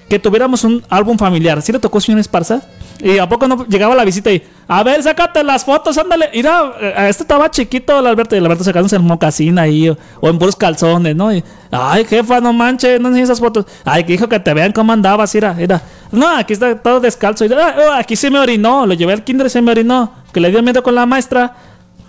que 0.10 0.18
tuviéramos 0.18 0.64
un 0.64 0.84
álbum 0.90 1.18
familiar? 1.18 1.62
¿Sí 1.62 1.72
le 1.72 1.80
tocó, 1.80 2.00
señor 2.00 2.20
Esparza? 2.20 2.62
¿Y 3.00 3.18
a 3.18 3.28
poco 3.28 3.48
no 3.48 3.66
llegaba 3.68 3.96
la 3.96 4.06
visita 4.06 4.32
y, 4.32 4.42
A 4.68 4.82
ver, 4.84 5.04
sácate 5.04 5.44
las 5.44 5.64
fotos, 5.64 5.98
ándale. 5.98 6.30
Mira, 6.34 6.74
eh, 6.82 6.94
este 7.10 7.24
estaba 7.24 7.52
chiquito, 7.52 8.00
el 8.00 8.08
Alberto, 8.08 8.36
y 8.36 8.40
el 8.40 8.46
Alberto 8.46 8.64
sacándose 8.64 8.96
el 8.96 9.04
mocasín 9.04 9.60
ahí, 9.60 9.90
o, 9.90 10.28
en 10.28 10.40
puros 10.40 10.56
calzones, 10.56 11.16
¿no? 11.16 11.30
Ay, 11.72 12.06
jefa, 12.06 12.40
no 12.42 12.52
manches, 12.52 13.00
no 13.00 13.10
enseñes 13.10 13.30
esas 13.30 13.40
fotos. 13.40 13.66
Ay, 13.84 14.04
que 14.04 14.14
dijo 14.14 14.28
que 14.28 14.40
te 14.40 14.54
vean 14.56 14.72
cómo 14.72 14.92
andabas, 14.92 15.36
mira, 15.36 15.54
mira. 15.54 15.82
No, 16.12 16.28
aquí 16.28 16.54
está 16.54 16.76
todo 16.82 17.00
descalzo. 17.00 17.46
Y, 17.46 17.54
"Ah, 17.54 17.76
oh, 17.78 17.92
aquí 17.92 18.16
se 18.16 18.32
me 18.32 18.40
orinó, 18.40 18.86
lo 18.86 18.94
llevé 18.96 19.14
al 19.14 19.24
kinder 19.24 19.48
y 19.48 19.50
se 19.52 19.62
me 19.62 19.72
orinó. 19.72 20.12
Que 20.34 20.40
le 20.40 20.50
dio 20.50 20.64
miedo 20.64 20.82
con 20.82 20.96
la 20.96 21.06
maestra. 21.06 21.56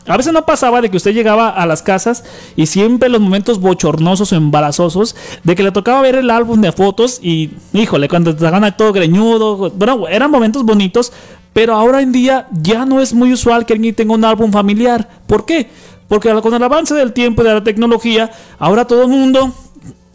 A 0.09 0.17
veces 0.17 0.33
no 0.33 0.47
pasaba 0.47 0.81
de 0.81 0.89
que 0.89 0.97
usted 0.99 1.13
llegaba 1.13 1.49
a 1.49 1.67
las 1.67 1.83
casas 1.83 2.23
y 2.55 2.67
siempre 2.67 3.09
los 3.09 3.21
momentos 3.21 3.59
bochornosos 3.61 4.31
o 4.33 4.37
embarazosos 4.37 5.17
de 5.43 5.57
que 5.57 5.65
le 5.65 5.73
tocaba 5.73 6.01
ver 6.01 6.15
el 6.15 6.31
álbum 6.31 6.61
de 6.61 6.71
fotos 6.71 7.19
y, 7.21 7.51
híjole, 7.73 8.09
cuando 8.09 8.33
te 8.33 8.41
sacaban 8.41 8.77
todo 8.77 8.93
greñudo, 8.93 9.69
bueno, 9.71 10.07
eran 10.07 10.31
momentos 10.31 10.63
bonitos, 10.63 11.13
pero 11.57 11.75
ahora 11.75 12.03
en 12.03 12.13
día 12.13 12.49
ya 12.53 12.85
no 12.85 13.01
es 13.01 13.15
muy 13.15 13.33
usual 13.33 13.65
que 13.65 13.73
alguien 13.73 13.95
tenga 13.95 14.13
un 14.13 14.27
álbum 14.27 14.53
familiar. 14.53 15.09
¿Por 15.27 15.47
qué? 15.47 15.71
Porque 16.07 16.31
con 16.43 16.53
el 16.53 16.63
avance 16.63 16.95
del 16.95 17.15
tiempo 17.15 17.41
y 17.41 17.47
de 17.47 17.55
la 17.55 17.65
tecnología, 17.65 18.31
ahora 18.59 18.87
todo 18.87 19.05
el 19.05 19.09
mundo, 19.09 19.55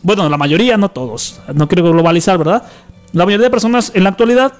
bueno, 0.03 0.29
la 0.29 0.37
mayoría, 0.37 0.77
no 0.77 0.89
todos, 0.89 1.41
no 1.55 1.67
quiero 1.67 1.91
globalizar, 1.91 2.37
¿verdad? 2.37 2.61
La 3.11 3.25
mayoría 3.25 3.45
de 3.45 3.49
personas 3.49 3.91
en 3.95 4.03
la 4.03 4.11
actualidad 4.11 4.53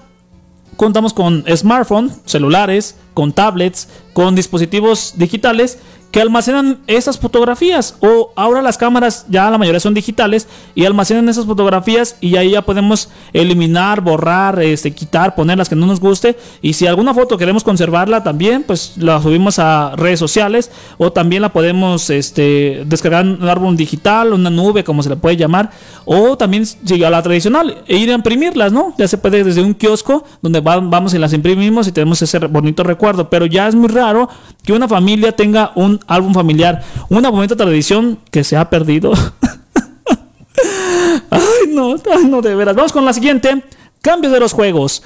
contamos 0.76 1.14
con 1.14 1.46
smartphones, 1.56 2.20
celulares, 2.26 2.98
con 3.14 3.32
tablets, 3.32 3.88
con 4.14 4.34
dispositivos 4.34 5.14
digitales 5.18 5.78
que 6.12 6.22
almacenan 6.22 6.80
esas 6.88 7.18
fotografías. 7.18 7.96
O 8.02 8.32
ahora 8.36 8.62
las 8.62 8.78
cámaras 8.78 9.26
ya 9.30 9.50
la 9.50 9.58
mayoría 9.58 9.80
son 9.80 9.94
digitales 9.94 10.48
y 10.76 10.86
almacenan 10.86 11.30
esas 11.30 11.46
fotografías 11.46 12.18
y 12.22 12.36
ahí 12.36 12.52
ya 12.52 12.62
podemos 12.64 13.10
eliminar, 13.32 14.02
borrar, 14.02 14.62
este, 14.62 14.92
quitar, 14.92 15.36
poner 15.36 15.58
las 15.58 15.70
que 15.70 15.76
no 15.76 15.86
nos 15.88 16.00
guste. 16.00 16.38
Y 16.62 16.74
si 16.74 16.86
alguna 16.88 17.14
foto 17.14 17.38
queremos 17.38 17.64
conservarla 17.64 18.24
también 18.24 18.64
pues 18.64 18.94
la 18.98 19.22
subimos 19.22 19.58
a 19.60 19.96
redes 19.96 20.20
sociales 20.20 20.70
o 20.98 21.12
también 21.12 21.42
la 21.42 21.54
podemos 21.54 22.10
este, 22.10 22.84
descargar 22.86 23.26
en 23.26 23.42
un 23.42 23.50
álbum 23.50 23.76
digital, 23.76 24.34
una 24.34 24.50
nube 24.50 24.84
como 24.84 25.02
se 25.04 25.10
le 25.10 25.16
puede 25.16 25.38
llamar. 25.38 25.72
O 26.06 26.38
también 26.38 26.64
a 27.06 27.10
la 27.10 27.22
tradicional 27.24 27.84
e 27.88 27.98
ir 27.98 28.12
a 28.12 28.16
imprimirlas, 28.16 28.72
¿no? 28.72 28.94
Ya 28.98 29.08
se 29.08 29.18
puede 29.18 29.44
desde 29.44 29.62
un 29.62 29.74
kiosco 29.74 30.24
donde 30.42 30.60
va- 30.60 30.80
vamos 30.80 31.14
y 31.14 31.18
las 31.18 31.32
imprimimos 31.34 31.88
y 31.88 31.92
tenemos 31.92 32.22
ese 32.22 32.38
bonito 32.40 32.84
recuerdo, 32.84 33.30
pero 33.30 33.46
ya 33.46 33.68
es 33.68 33.76
muy 33.76 33.88
raro 33.88 34.28
que 34.64 34.74
una 34.74 34.88
familia 34.88 35.36
tenga 35.36 35.72
un 35.76 36.00
álbum 36.08 36.34
familiar, 36.34 36.84
una 37.10 37.30
bonita 37.30 37.56
tradición 37.56 38.20
que 38.30 38.44
se 38.44 38.58
ha 38.58 38.70
perdido. 38.70 39.14
ay, 41.30 41.70
no, 41.70 41.96
no, 42.28 42.42
de 42.42 42.56
veras. 42.56 42.76
Vamos 42.76 42.92
con 42.92 43.06
la 43.06 43.14
siguiente. 43.14 43.64
Cambio 44.02 44.30
de 44.30 44.40
los 44.40 44.54
juegos. 44.54 45.04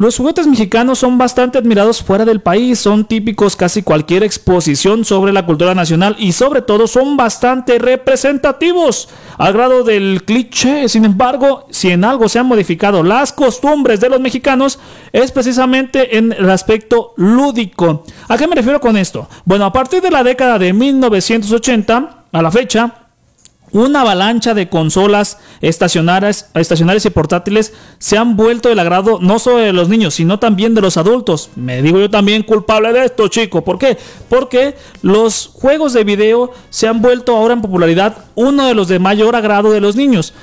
Los 0.00 0.16
juguetes 0.16 0.46
mexicanos 0.46 1.00
son 1.00 1.18
bastante 1.18 1.58
admirados 1.58 2.04
fuera 2.04 2.24
del 2.24 2.40
país, 2.40 2.78
son 2.78 3.04
típicos 3.04 3.56
casi 3.56 3.82
cualquier 3.82 4.22
exposición 4.22 5.04
sobre 5.04 5.32
la 5.32 5.44
cultura 5.44 5.74
nacional 5.74 6.14
y 6.20 6.30
sobre 6.30 6.62
todo 6.62 6.86
son 6.86 7.16
bastante 7.16 7.80
representativos 7.80 9.08
al 9.38 9.54
grado 9.54 9.82
del 9.82 10.22
cliché. 10.24 10.88
Sin 10.88 11.04
embargo, 11.04 11.66
si 11.70 11.90
en 11.90 12.04
algo 12.04 12.28
se 12.28 12.38
han 12.38 12.46
modificado 12.46 13.02
las 13.02 13.32
costumbres 13.32 13.98
de 13.98 14.08
los 14.08 14.20
mexicanos 14.20 14.78
es 15.12 15.32
precisamente 15.32 16.16
en 16.16 16.30
el 16.30 16.48
aspecto 16.48 17.12
lúdico. 17.16 18.04
¿A 18.28 18.38
qué 18.38 18.46
me 18.46 18.54
refiero 18.54 18.80
con 18.80 18.96
esto? 18.96 19.28
Bueno, 19.46 19.64
a 19.64 19.72
partir 19.72 20.00
de 20.00 20.12
la 20.12 20.22
década 20.22 20.60
de 20.60 20.72
1980 20.72 22.24
a 22.30 22.42
la 22.42 22.52
fecha, 22.52 23.07
una 23.72 24.00
avalancha 24.02 24.54
de 24.54 24.68
consolas 24.68 25.38
estacionarias, 25.60 26.50
y 27.04 27.10
portátiles 27.10 27.72
se 27.98 28.16
han 28.16 28.36
vuelto 28.36 28.68
del 28.68 28.78
agrado 28.78 29.18
no 29.20 29.38
solo 29.38 29.58
de 29.58 29.72
los 29.72 29.88
niños, 29.88 30.14
sino 30.14 30.38
también 30.38 30.74
de 30.74 30.80
los 30.80 30.96
adultos. 30.96 31.50
Me 31.56 31.82
digo 31.82 31.98
yo 31.98 32.10
también 32.10 32.42
culpable 32.42 32.92
de 32.92 33.04
esto, 33.04 33.28
chico. 33.28 33.62
¿Por 33.64 33.78
qué? 33.78 33.98
Porque 34.28 34.76
los 35.02 35.50
juegos 35.52 35.92
de 35.92 36.04
video 36.04 36.52
se 36.70 36.88
han 36.88 37.02
vuelto 37.02 37.36
ahora 37.36 37.54
en 37.54 37.62
popularidad 37.62 38.16
uno 38.34 38.66
de 38.66 38.74
los 38.74 38.88
de 38.88 38.98
mayor 38.98 39.36
agrado 39.36 39.70
de 39.70 39.80
los 39.80 39.96
niños. 39.96 40.34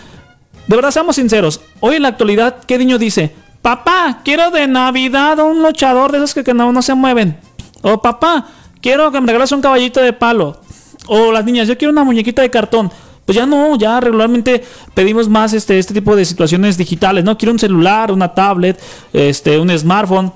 De 0.68 0.76
verdad, 0.76 0.92
seamos 0.92 1.16
sinceros. 1.16 1.62
Hoy 1.80 1.96
en 1.96 2.02
la 2.02 2.10
actualidad, 2.10 2.64
¿qué 2.66 2.78
niño 2.78 2.98
dice? 2.98 3.36
Papá, 3.62 4.22
quiero 4.24 4.52
de 4.52 4.68
Navidad 4.68 5.40
un 5.40 5.62
luchador 5.62 6.12
de 6.12 6.20
esos 6.20 6.34
que, 6.34 6.44
que 6.44 6.54
no, 6.54 6.72
no 6.72 6.82
se 6.82 6.94
mueven. 6.94 7.40
O 7.82 8.02
papá, 8.02 8.48
quiero 8.82 9.12
que 9.12 9.22
me 9.22 9.28
regales 9.28 9.52
un 9.52 9.62
caballito 9.62 10.02
de 10.02 10.14
palo. 10.14 10.60
O 11.08 11.32
las 11.32 11.46
niñas, 11.46 11.68
yo 11.68 11.78
quiero 11.78 11.92
una 11.92 12.04
muñequita 12.04 12.42
de 12.42 12.50
cartón. 12.50 12.92
Pues 13.26 13.36
ya 13.36 13.46
no, 13.46 13.76
ya 13.76 14.00
regularmente 14.00 14.64
pedimos 14.94 15.28
más 15.28 15.54
este, 15.54 15.80
este 15.80 15.94
tipo 15.96 16.16
de 16.16 16.26
situaciones 16.26 16.78
digitales, 16.78 17.24
¿no? 17.24 17.38
Quiero 17.38 17.52
un 17.54 17.60
celular, 17.60 18.12
una 18.12 18.34
tablet, 18.34 18.80
este, 19.14 19.60
un 19.60 19.76
smartphone. 19.78 20.32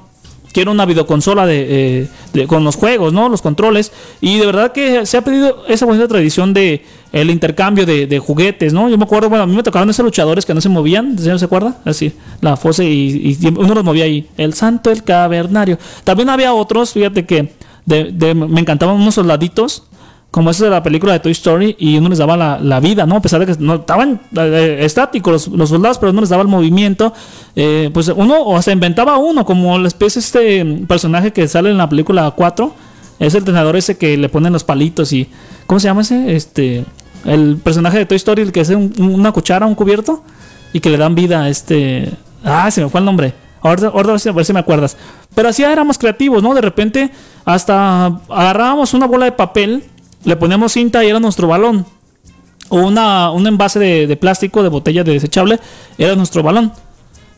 Quiero 0.51 0.71
una 0.71 0.87
videoconsola 0.87 1.45
de, 1.45 1.67
eh, 2.01 2.07
de- 2.33 2.47
con 2.47 2.63
los 2.63 2.75
juegos, 2.75 3.13
¿no? 3.13 3.29
Los 3.29 3.43
controles. 3.43 3.91
Y 4.19 4.39
de 4.39 4.47
verdad 4.47 4.71
que 4.71 5.05
se 5.05 5.17
ha 5.17 5.21
pedido 5.23 5.63
esa 5.67 5.85
bonita 5.85 6.07
tradición 6.07 6.55
de 6.55 6.83
el 7.11 7.29
intercambio 7.29 7.85
de, 7.85 8.07
de 8.07 8.17
juguetes, 8.17 8.73
¿no? 8.73 8.89
Yo 8.89 8.97
me 8.97 9.03
acuerdo, 9.03 9.29
bueno, 9.29 9.43
a 9.43 9.47
mí 9.47 9.55
me 9.55 9.61
tocaron 9.61 9.87
esos 9.91 10.03
luchadores 10.03 10.47
que 10.47 10.55
no 10.55 10.61
se 10.61 10.69
movían, 10.69 11.15
¿sí 11.19 11.27
¿no 11.27 11.37
se 11.37 11.45
acuerda? 11.45 11.77
Así, 11.85 12.13
la 12.41 12.57
Fose 12.57 12.83
y, 12.83 13.37
y 13.39 13.47
uno 13.47 13.75
los 13.75 13.83
movía 13.83 14.05
ahí. 14.05 14.27
El 14.37 14.55
Santo, 14.55 14.89
el 14.89 15.03
Cavernario. 15.03 15.77
También 16.03 16.29
había 16.29 16.51
otros, 16.55 16.93
fíjate 16.93 17.27
que 17.27 17.53
de- 17.85 18.33
me 18.33 18.59
encantaban 18.59 18.95
unos 18.95 19.13
soldaditos 19.15 19.83
como 20.31 20.51
esos 20.51 20.63
de 20.65 20.69
la 20.69 20.83
película 20.83 21.13
de 21.13 21.19
Toy 21.19 21.31
Story 21.31 21.75
y 21.79 21.97
uno 21.97 22.09
les 22.09 22.19
daba 22.19 22.37
la, 22.37 22.59
la 22.59 22.79
vida, 22.79 23.05
¿no? 23.07 23.15
A 23.15 23.21
pesar 23.21 23.39
de 23.43 23.47
que 23.47 23.59
no 23.59 23.75
estaban 23.75 24.21
eh, 24.37 24.77
estáticos 24.81 25.47
los, 25.47 25.69
soldados, 25.69 25.97
pero 25.97 26.11
uno 26.11 26.21
les 26.21 26.29
daba 26.29 26.43
el 26.43 26.47
movimiento. 26.47 27.13
eh, 27.55 27.89
pues 27.93 28.09
uno, 28.09 28.43
o 28.43 28.61
se 28.61 28.71
inventaba 28.71 29.17
uno, 29.17 29.43
como 29.43 29.77
la 29.79 29.87
especie 29.87 30.19
este 30.19 30.63
mm, 30.63 30.85
personaje 30.85 31.33
que 31.33 31.47
sale 31.47 31.71
en 31.71 31.77
la 31.77 31.89
película 31.89 32.29
4. 32.35 32.73
Es 33.19 33.33
el 33.33 33.39
entrenador 33.39 33.75
ese 33.75 33.97
que 33.97 34.17
le 34.17 34.29
ponen 34.29 34.53
los 34.53 34.63
palitos 34.63 35.11
y. 35.13 35.27
¿Cómo 35.65 35.79
se 35.79 35.87
llama 35.87 36.01
ese? 36.01 36.35
Este. 36.35 36.85
El 37.25 37.57
personaje 37.57 37.97
de 37.97 38.05
Toy 38.05 38.15
Story, 38.17 38.43
el 38.43 38.51
que 38.51 38.61
es 38.61 38.69
un- 38.69 38.93
una 38.99 39.31
cuchara, 39.31 39.65
un 39.65 39.75
cubierto. 39.75 40.23
Y 40.71 40.79
que 40.79 40.89
le 40.91 40.97
dan 40.97 41.15
vida 41.15 41.41
a 41.41 41.49
este. 41.49 42.09
Ah, 42.45 42.69
se 42.71 42.81
me 42.83 42.89
fue 42.89 42.99
el 42.99 43.05
nombre. 43.05 43.33
Ahora, 43.61 43.87
ahora 43.87 44.15
a 44.15 44.31
ver 44.31 44.45
si 44.45 44.53
me 44.53 44.59
acuerdas. 44.59 44.95
Pero 45.35 45.49
así 45.49 45.63
éramos 45.63 45.97
creativos, 45.97 46.41
¿no? 46.43 46.53
De 46.53 46.61
repente, 46.61 47.11
hasta 47.43 48.05
agarrábamos 48.29 48.93
una 48.93 49.05
bola 49.07 49.25
de 49.25 49.31
papel, 49.33 49.83
le 50.23 50.35
poníamos 50.35 50.73
cinta 50.73 51.03
y 51.03 51.09
era 51.09 51.19
nuestro 51.19 51.47
balón. 51.47 51.85
O 52.69 52.77
una, 52.81 53.31
un 53.31 53.47
envase 53.47 53.79
de, 53.79 54.17
plástico, 54.17 54.61
de 54.61 54.69
botella 54.69 55.03
de 55.03 55.13
desechable, 55.13 55.59
era 55.97 56.15
nuestro 56.15 56.43
balón. 56.43 56.71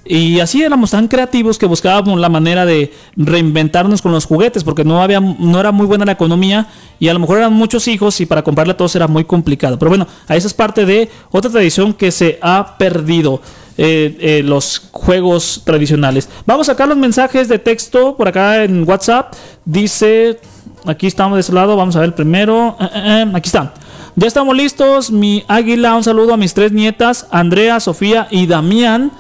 Y 0.04 0.39
así 0.39 0.62
éramos 0.63 0.91
tan 0.91 1.08
creativos 1.08 1.58
que 1.58 1.67
buscábamos 1.67 2.20
la 2.20 2.28
manera 2.28 2.65
de 2.65 2.91
reinventarnos 3.15 4.02
con 4.02 4.12
los 4.12 4.26
juguetes, 4.26 4.63
porque 4.63 4.84
no 4.84 5.02
había, 5.02 5.20
no 5.20 5.60
era 5.60 5.72
muy 5.72 5.86
buena 5.86 6.06
la 6.06 6.12
economía 6.13 6.67
y 7.00 7.08
a 7.08 7.13
lo 7.13 7.20
mejor 7.20 7.38
eran 7.38 7.54
muchos 7.54 7.88
hijos 7.88 8.20
y 8.20 8.26
para 8.26 8.44
comprarle 8.44 8.74
a 8.74 8.78
todos 8.78 8.96
era 8.96 9.08
muy 9.08 9.24
complicado. 9.24 9.78
Pero 9.80 9.89
bueno, 9.89 10.08
a 10.28 10.36
esa 10.36 10.48
es 10.48 10.54
parte 10.54 10.86
de 10.86 11.10
otra 11.30 11.52
tradición 11.52 11.94
que 11.94 12.12
se 12.12 12.39
ha 12.41 12.78
perdido. 12.78 13.41
eh, 13.78 14.17
eh, 14.20 14.44
los 14.44 14.89
juegos 14.91 15.62
tradicionales. 15.65 16.30
Vamos 16.46 16.70
a 16.70 16.74
sacar 16.74 16.88
los 16.88 16.98
mensajes 16.98 17.48
de 17.48 17.58
texto 17.58 18.15
por 18.15 18.28
acá 18.28 18.63
en 18.63 18.88
WhatsApp. 18.88 19.34
Dice, 19.65 20.39
aquí 20.86 21.08
estamos 21.08 21.36
de 21.36 21.41
ese 21.41 21.54
lado, 21.54 21.76
vamos 21.76 21.96
a 21.96 22.00
ver 22.00 22.15
primero. 22.15 22.76
Eh, 22.80 22.84
eh, 22.94 23.26
eh, 23.26 23.32
aquí 23.34 23.48
está. 23.48 23.74
Ya 24.15 24.28
estamos 24.28 24.56
listos. 24.56 25.12
Mi 25.12 25.44
águila, 25.48 25.96
un 25.96 26.04
saludo 26.04 26.34
a 26.34 26.38
mis 26.38 26.54
tres 26.54 26.72
nietas, 26.72 27.28
Andrea, 27.32 27.80
Sofía 27.80 28.28
y 28.30 28.48
Damián. 28.48 29.12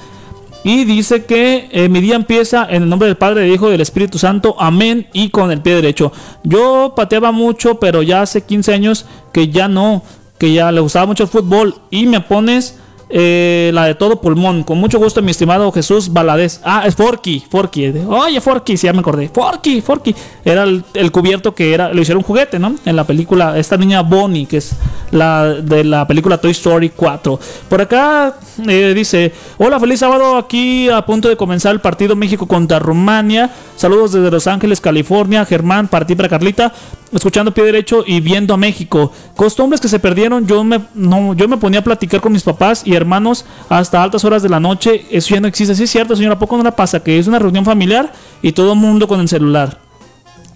Y 0.63 0.85
dice 0.85 1.25
que 1.25 1.87
mi 1.89 2.01
día 2.01 2.15
empieza 2.15 2.67
en 2.69 2.83
el 2.83 2.89
nombre 2.89 3.07
del 3.07 3.17
Padre, 3.17 3.41
del 3.41 3.51
Hijo 3.51 3.69
y 3.69 3.71
del 3.71 3.81
Espíritu 3.81 4.19
Santo. 4.19 4.55
Amén. 4.59 5.07
Y 5.11 5.29
con 5.29 5.49
el 5.51 5.59
pie 5.61 5.73
derecho. 5.73 6.11
Yo 6.43 6.93
pateaba 6.95 7.31
mucho, 7.31 7.79
pero 7.79 8.03
ya 8.03 8.21
hace 8.21 8.43
15 8.43 8.73
años 8.73 9.05
que 9.33 9.47
ya 9.47 9.67
no. 9.67 10.03
Que 10.37 10.53
ya 10.53 10.71
le 10.71 10.81
gustaba 10.81 11.07
mucho 11.07 11.23
el 11.23 11.29
fútbol. 11.29 11.75
Y 11.89 12.05
me 12.05 12.19
pones 12.21 12.77
eh, 13.13 13.71
la 13.73 13.85
de 13.85 13.95
todo 13.95 14.21
pulmón. 14.21 14.63
Con 14.63 14.77
mucho 14.77 14.97
gusto, 14.97 15.21
mi 15.21 15.31
estimado 15.31 15.71
Jesús 15.71 16.11
Baladés. 16.11 16.61
Ah, 16.63 16.83
es 16.85 16.95
Forky. 16.95 17.43
Forky. 17.49 17.87
Oye, 18.07 18.39
Forky, 18.39 18.77
sí, 18.77 18.87
ya 18.87 18.93
me 18.93 18.99
acordé. 18.99 19.29
Forky, 19.29 19.81
Forky. 19.81 20.15
Era 20.45 20.63
el, 20.63 21.11
cubierto 21.11 21.53
que 21.53 21.73
era. 21.73 21.93
Lo 21.93 22.01
hicieron 22.01 22.23
juguete, 22.23 22.57
¿no? 22.57 22.75
En 22.85 22.95
la 22.95 23.03
película. 23.03 23.57
Esta 23.57 23.75
niña 23.75 24.01
Bonnie, 24.01 24.45
que 24.45 24.57
es 24.57 24.75
la 25.11 25.45
de 25.45 25.83
la 25.83 26.07
película 26.07 26.37
Toy 26.37 26.51
Story 26.51 26.89
4. 26.89 27.39
Por 27.67 27.81
acá 27.81 28.35
eh, 28.67 28.93
dice: 28.95 29.33
Hola, 29.57 29.79
feliz 29.79 29.99
sábado. 29.99 30.37
Aquí 30.37 30.89
a 30.89 31.05
punto 31.05 31.27
de 31.27 31.35
comenzar 31.35 31.73
el 31.73 31.81
partido 31.81 32.15
México 32.15 32.47
contra 32.47 32.79
Rumania. 32.79 33.51
Saludos 33.75 34.13
desde 34.13 34.31
Los 34.31 34.47
Ángeles, 34.47 34.79
California. 34.79 35.45
Germán, 35.45 35.87
para 35.87 36.05
ti, 36.05 36.15
para 36.15 36.29
Carlita. 36.29 36.73
Escuchando 37.11 37.53
pie 37.53 37.65
derecho 37.65 38.05
y 38.07 38.21
viendo 38.21 38.53
a 38.53 38.57
México. 38.57 39.11
Costumbres 39.35 39.81
que 39.81 39.89
se 39.89 39.99
perdieron. 39.99 40.47
Yo 40.47 40.63
me, 40.63 40.79
no, 40.93 41.33
yo 41.33 41.47
me 41.49 41.57
ponía 41.57 41.81
a 41.81 41.83
platicar 41.83 42.21
con 42.21 42.31
mis 42.31 42.43
papás 42.43 42.83
y 42.85 42.95
hermanos 43.01 43.45
hasta 43.69 44.01
altas 44.01 44.23
horas 44.23 44.41
de 44.43 44.49
la 44.49 44.59
noche. 44.59 45.05
Eso 45.11 45.35
ya 45.35 45.41
no 45.41 45.47
existe. 45.47 45.75
Sí, 45.75 45.83
es 45.83 45.89
cierto, 45.89 46.15
señora. 46.15 46.35
¿A 46.35 46.39
poco 46.39 46.57
no 46.57 46.63
la 46.63 46.75
pasa? 46.75 47.01
Que 47.01 47.19
es 47.19 47.27
una 47.27 47.39
reunión 47.39 47.65
familiar 47.65 48.11
y 48.41 48.51
todo 48.51 48.73
el 48.73 48.79
mundo 48.79 49.07
con 49.07 49.19
el 49.19 49.27
celular. 49.27 49.79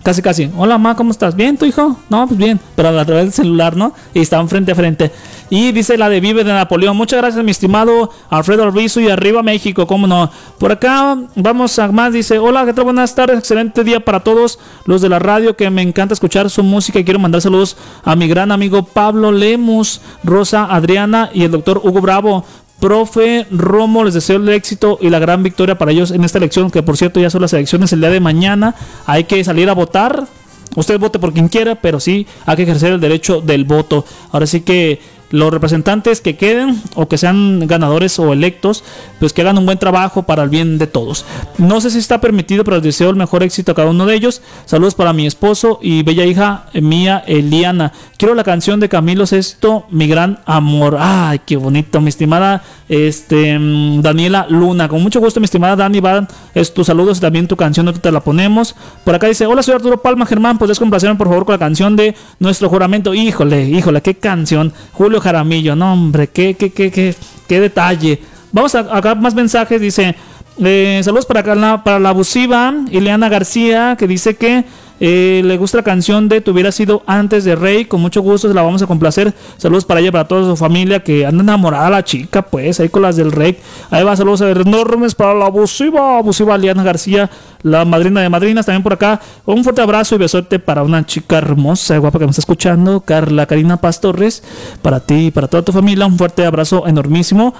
Casi, 0.03 0.21
casi. 0.21 0.51
Hola, 0.55 0.77
ma, 0.77 0.95
¿cómo 0.95 1.09
estás? 1.09 1.35
¿Bien, 1.35 1.57
tu 1.57 1.65
hijo? 1.65 1.99
No, 2.09 2.27
pues 2.27 2.37
bien. 2.37 2.59
Pero 2.75 2.89
a 2.89 3.05
través 3.05 3.23
del 3.23 3.33
celular, 3.33 3.75
¿no? 3.75 3.91
Y 4.13 4.19
estaban 4.19 4.47
frente 4.47 4.71
a 4.71 4.75
frente. 4.75 5.11
Y 5.49 5.71
dice 5.71 5.97
la 5.97 6.09
de 6.09 6.19
Vive 6.19 6.43
de 6.43 6.51
Napoleón. 6.51 6.97
Muchas 6.97 7.21
gracias, 7.21 7.43
mi 7.43 7.51
estimado 7.51 8.09
Alfredo 8.29 8.63
Alviso 8.63 8.99
y 8.99 9.09
arriba 9.09 9.43
México, 9.43 9.85
cómo 9.85 10.07
no. 10.07 10.31
Por 10.57 10.71
acá 10.71 11.17
vamos 11.35 11.77
a 11.77 11.87
más. 11.89 12.13
Dice: 12.13 12.39
Hola, 12.39 12.65
¿qué 12.65 12.73
tal? 12.73 12.85
Buenas 12.85 13.13
tardes. 13.13 13.37
Excelente 13.37 13.83
día 13.83 13.99
para 13.99 14.21
todos 14.21 14.59
los 14.85 15.01
de 15.01 15.09
la 15.09 15.19
radio 15.19 15.55
que 15.55 15.69
me 15.69 15.83
encanta 15.83 16.13
escuchar 16.13 16.49
su 16.49 16.63
música. 16.63 16.99
Y 16.99 17.03
quiero 17.03 17.19
mandar 17.19 17.41
saludos 17.41 17.77
a 18.03 18.15
mi 18.15 18.27
gran 18.27 18.51
amigo 18.51 18.83
Pablo 18.83 19.31
Lemus, 19.31 20.01
Rosa 20.23 20.65
Adriana 20.65 21.29
y 21.33 21.43
el 21.43 21.51
doctor 21.51 21.79
Hugo 21.83 22.01
Bravo. 22.01 22.43
Profe 22.79 23.47
Romo, 23.51 24.03
les 24.03 24.13
deseo 24.13 24.35
el 24.35 24.49
éxito 24.49 24.97
y 25.01 25.09
la 25.09 25.17
gran 25.19 25.41
victoria 25.43 25.77
para 25.77 25.91
ellos 25.91 26.11
en 26.11 26.25
esta 26.25 26.39
elección, 26.39 26.69
que 26.69 26.83
por 26.83 26.97
cierto 26.97 27.21
ya 27.21 27.29
son 27.29 27.41
las 27.41 27.53
elecciones 27.53 27.93
el 27.93 28.01
día 28.01 28.09
de 28.09 28.19
mañana. 28.19 28.75
Hay 29.05 29.23
que 29.23 29.43
salir 29.43 29.69
a 29.69 29.73
votar. 29.73 30.27
Usted 30.75 30.99
vote 30.99 31.19
por 31.19 31.31
quien 31.31 31.47
quiera, 31.47 31.75
pero 31.75 32.01
sí 32.01 32.27
hay 32.45 32.57
que 32.57 32.63
ejercer 32.63 32.91
el 32.91 32.99
derecho 32.99 33.39
del 33.39 33.63
voto. 33.63 34.03
Ahora 34.31 34.45
sí 34.45 34.61
que 34.61 34.99
los 35.35 35.51
representantes 35.51 36.21
que 36.21 36.37
queden 36.37 36.81
o 36.95 37.07
que 37.07 37.17
sean 37.17 37.67
ganadores 37.67 38.17
o 38.19 38.33
electos, 38.33 38.83
pues 39.19 39.33
que 39.33 39.41
hagan 39.41 39.57
un 39.57 39.65
buen 39.65 39.77
trabajo 39.77 40.23
para 40.23 40.43
el 40.43 40.49
bien 40.49 40.77
de 40.77 40.87
todos. 40.87 41.25
No 41.57 41.81
sé 41.81 41.89
si 41.89 41.99
está 41.99 42.21
permitido, 42.21 42.63
pero 42.63 42.77
les 42.77 42.83
deseo 42.83 43.09
el 43.09 43.15
mejor 43.15 43.43
éxito 43.43 43.71
a 43.71 43.75
cada 43.75 43.89
uno 43.89 44.05
de 44.05 44.15
ellos. 44.15 44.41
Saludos 44.65 44.95
para 44.95 45.13
mi 45.13 45.27
esposo 45.27 45.79
y 45.81 46.03
bella 46.03 46.25
hija 46.25 46.65
mía, 46.73 47.23
Eliana. 47.27 47.91
Quiero 48.17 48.33
la 48.33 48.43
canción 48.43 48.79
de 48.79 48.89
Camilo 48.89 49.25
Sesto, 49.25 49.85
Mi 49.89 50.07
Gran 50.07 50.39
Amor. 50.45 50.97
Ay, 50.99 51.41
qué 51.45 51.57
bonito, 51.57 51.99
mi 51.99 52.09
estimada 52.09 52.63
este, 52.87 53.57
mm, 53.59 54.01
Daniela 54.01 54.47
Luna. 54.49 54.87
Con 54.87 55.01
mucho 55.01 55.19
gusto, 55.19 55.39
mi 55.39 55.45
estimada 55.45 55.75
Dani, 55.75 55.99
van 55.99 56.27
es 56.53 56.73
tus 56.73 56.87
saludos 56.87 57.17
y 57.17 57.21
también 57.21 57.47
tu 57.47 57.55
canción, 57.55 57.91
te 57.93 58.11
la 58.11 58.21
ponemos. 58.21 58.75
Por 59.03 59.15
acá 59.15 59.27
dice, 59.27 59.45
hola, 59.45 59.63
soy 59.63 59.75
Arturo 59.75 60.01
Palma 60.01 60.25
Germán, 60.25 60.57
¿podrías 60.57 60.79
complacerme 60.79 61.17
por 61.17 61.27
favor 61.27 61.45
con 61.45 61.53
la 61.53 61.59
canción 61.59 61.95
de 61.95 62.15
Nuestro 62.39 62.69
Juramento? 62.69 63.13
Híjole, 63.13 63.69
híjole, 63.69 64.01
qué 64.01 64.15
canción. 64.15 64.73
Julio 64.93 65.19
Jaramillo, 65.25 65.75
no 65.75 65.93
hombre, 65.93 66.27
qué, 66.27 66.53
qué, 66.53 66.69
qué, 66.71 66.91
qué, 66.91 67.15
qué 67.47 67.59
detalle. 67.59 68.21
Vamos 68.51 68.75
a 68.75 68.79
acá 68.95 69.15
más 69.15 69.33
mensajes, 69.33 69.81
dice... 69.81 70.15
Eh, 70.57 71.01
saludos 71.03 71.25
para, 71.25 71.43
para 71.83 71.99
la 71.99 72.09
abusiva 72.09 72.73
Ileana 72.89 73.27
García, 73.27 73.97
que 73.99 74.07
dice 74.07 74.37
que 74.37 74.63
eh, 74.99 75.41
le 75.43 75.57
gusta 75.57 75.77
la 75.77 75.83
canción 75.83 76.29
de 76.29 76.39
Tuviera 76.39 76.71
sido 76.71 77.03
antes 77.05 77.43
de 77.43 77.55
Rey. 77.55 77.85
Con 77.85 78.01
mucho 78.01 78.21
gusto 78.21 78.47
se 78.47 78.53
la 78.53 78.61
vamos 78.61 78.81
a 78.81 78.87
complacer. 78.87 79.33
Saludos 79.57 79.85
para 79.85 79.99
ella, 79.99 80.11
para 80.11 80.27
toda 80.27 80.49
su 80.49 80.55
familia 80.55 81.03
que 81.03 81.25
anda 81.25 81.43
enamorada 81.43 81.89
la 81.89 82.03
chica, 82.03 82.41
pues, 82.43 82.79
ahí 82.79 82.89
con 82.89 83.01
las 83.01 83.15
del 83.15 83.31
Rey. 83.31 83.57
Ahí 83.89 84.03
va, 84.03 84.15
saludos 84.15 84.41
enormes 84.41 85.15
para 85.15 85.33
la 85.33 85.47
abusiva, 85.47 86.17
abusiva 86.17 86.57
Ileana 86.57 86.83
García, 86.83 87.29
la 87.63 87.83
madrina 87.83 88.21
de 88.21 88.29
madrinas, 88.29 88.65
también 88.65 88.83
por 88.83 88.93
acá. 88.93 89.19
Un 89.45 89.63
fuerte 89.63 89.81
abrazo 89.81 90.15
y 90.15 90.17
besote 90.19 90.59
para 90.59 90.83
una 90.83 91.05
chica 91.05 91.37
hermosa, 91.37 91.97
guapa 91.97 92.19
que 92.19 92.25
me 92.25 92.31
está 92.31 92.41
escuchando, 92.41 93.01
Carla 93.01 93.45
Karina 93.45 93.77
Pastorres. 93.77 94.43
Para 94.81 95.01
ti 95.01 95.27
y 95.27 95.31
para 95.31 95.47
toda 95.47 95.63
tu 95.63 95.71
familia, 95.71 96.05
un 96.05 96.17
fuerte 96.17 96.45
abrazo 96.45 96.87
enormísimo. 96.87 97.53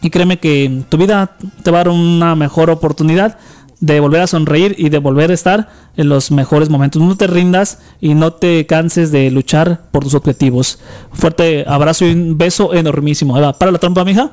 Y 0.00 0.10
créeme 0.10 0.38
que 0.38 0.82
tu 0.88 0.96
vida 0.96 1.32
te 1.62 1.70
va 1.70 1.80
a 1.80 1.84
dar 1.84 1.92
una 1.92 2.36
mejor 2.36 2.70
oportunidad 2.70 3.36
de 3.80 4.00
volver 4.00 4.22
a 4.22 4.26
sonreír 4.26 4.74
y 4.78 4.88
de 4.88 4.98
volver 4.98 5.30
a 5.30 5.34
estar 5.34 5.68
en 5.96 6.08
los 6.08 6.30
mejores 6.30 6.68
momentos. 6.68 7.00
No 7.00 7.16
te 7.16 7.26
rindas 7.26 7.78
y 8.00 8.14
no 8.14 8.32
te 8.32 8.66
canses 8.66 9.12
de 9.12 9.30
luchar 9.30 9.82
por 9.90 10.02
tus 10.02 10.14
objetivos. 10.14 10.78
Fuerte 11.12 11.64
abrazo 11.66 12.06
y 12.06 12.12
un 12.12 12.38
beso 12.38 12.74
enormísimo. 12.74 13.34
Para 13.58 13.70
la 13.70 13.78
trompa, 13.78 14.04
mija. 14.04 14.30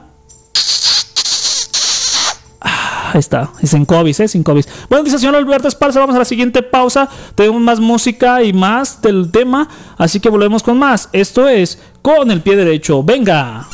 Ah, 2.61 3.11
ahí 3.13 3.19
está, 3.19 3.51
es 3.61 3.69
sin 3.69 3.85
COVID, 3.85 4.21
¿eh? 4.21 4.27
Sin 4.27 4.43
COVID. 4.43 4.65
Bueno, 4.89 5.03
dice 5.03 5.19
señor 5.19 5.35
Alberto 5.35 5.67
Esparza, 5.67 5.99
vamos 5.99 6.15
a 6.15 6.19
la 6.19 6.25
siguiente 6.25 6.63
pausa. 6.63 7.07
Tenemos 7.35 7.61
más 7.61 7.79
música 7.79 8.41
y 8.41 8.53
más 8.53 9.01
del 9.01 9.29
tema, 9.31 9.69
así 9.97 10.19
que 10.19 10.29
volvemos 10.29 10.63
con 10.63 10.79
más. 10.79 11.09
Esto 11.13 11.47
es 11.47 11.79
Con 12.01 12.31
el 12.31 12.41
Pie 12.41 12.55
Derecho. 12.55 13.03
Venga. 13.03 13.67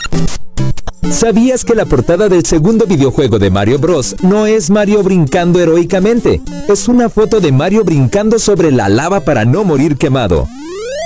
¿Sabías 1.09 1.65
que 1.65 1.75
la 1.75 1.85
portada 1.85 2.29
del 2.29 2.45
segundo 2.45 2.85
videojuego 2.85 3.39
de 3.39 3.49
Mario 3.49 3.79
Bros. 3.79 4.15
no 4.21 4.45
es 4.45 4.69
Mario 4.69 5.03
brincando 5.03 5.59
heroicamente? 5.59 6.41
Es 6.67 6.87
una 6.87 7.09
foto 7.09 7.39
de 7.39 7.51
Mario 7.51 7.83
brincando 7.83 8.39
sobre 8.39 8.71
la 8.71 8.87
lava 8.87 9.19
para 9.21 9.43
no 9.43 9.63
morir 9.63 9.97
quemado. 9.97 10.47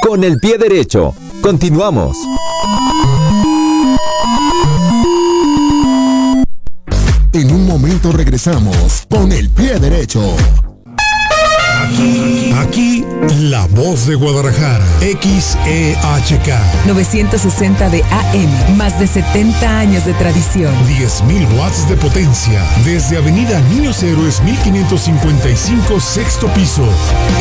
Con 0.01 0.23
el 0.23 0.37
pie 0.39 0.57
derecho. 0.57 1.13
Continuamos. 1.41 2.17
En 7.33 7.51
un 7.51 7.65
momento 7.65 8.11
regresamos 8.11 9.05
con 9.09 9.31
el 9.31 9.49
pie 9.49 9.79
derecho. 9.79 10.21
Aquí, 11.85 12.51
aquí, 12.57 13.05
la 13.41 13.67
voz 13.67 14.07
de 14.07 14.15
Guadalajara, 14.15 14.85
XEHK. 15.01 16.49
960 16.87 17.89
de 17.89 18.03
AM, 18.03 18.77
más 18.77 18.99
de 18.99 19.05
70 19.07 19.79
años 19.79 20.05
de 20.05 20.13
tradición. 20.13 20.73
10.000 20.87 21.47
watts 21.59 21.87
de 21.87 21.95
potencia, 21.97 22.61
desde 22.83 23.17
Avenida 23.17 23.59
Niños 23.69 24.01
Héroes 24.01 24.41
1555, 24.41 25.99
sexto 25.99 26.47
piso. 26.53 26.87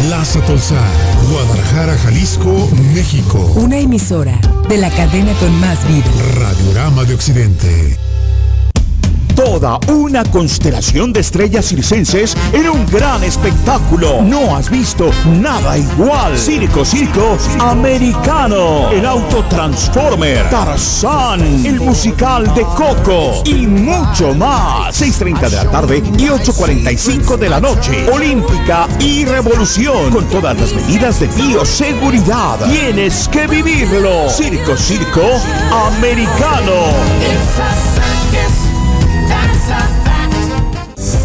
Plaza 0.07 0.40
Tolzar, 0.42 0.90
Guadalajara, 1.30 1.96
Jalisco, 1.98 2.68
México. 2.94 3.38
Una 3.57 3.78
emisora 3.78 4.38
de 4.68 4.76
la 4.76 4.90
cadena 4.90 5.33
con 5.35 5.59
más 5.61 5.78
vida. 5.88 6.07
Radiorama 6.35 7.04
de 7.04 7.14
Occidente. 7.14 7.96
Toda 9.34 9.80
una 9.88 10.22
constelación 10.22 11.12
de 11.12 11.20
estrellas 11.20 11.66
circenses 11.66 12.36
en 12.52 12.70
un 12.70 12.86
gran 12.86 13.24
espectáculo. 13.24 14.22
No 14.22 14.54
has 14.56 14.70
visto 14.70 15.10
nada 15.40 15.76
igual. 15.76 16.38
Circo, 16.38 16.84
circo 16.84 17.36
americano. 17.58 18.90
El 18.90 19.04
auto 19.04 19.44
Transformer. 19.46 20.48
Tarzán. 20.50 21.40
El 21.66 21.80
musical 21.80 22.54
de 22.54 22.62
Coco. 22.62 23.42
Y 23.44 23.66
mucho 23.66 24.34
más. 24.34 25.02
6.30 25.02 25.50
de 25.50 25.56
la 25.56 25.70
tarde 25.70 25.98
y 26.16 26.26
8.45 26.26 27.36
de 27.36 27.48
la 27.48 27.60
noche. 27.60 28.08
Olímpica 28.12 28.86
y 29.00 29.24
Revolución. 29.24 30.12
Con 30.12 30.28
todas 30.28 30.56
las 30.60 30.72
medidas 30.72 31.18
de 31.18 31.26
bioseguridad. 31.26 32.60
Tienes 32.70 33.28
que 33.28 33.48
vivirlo. 33.48 34.30
Circo, 34.30 34.76
circo 34.76 35.22
americano. 35.88 36.72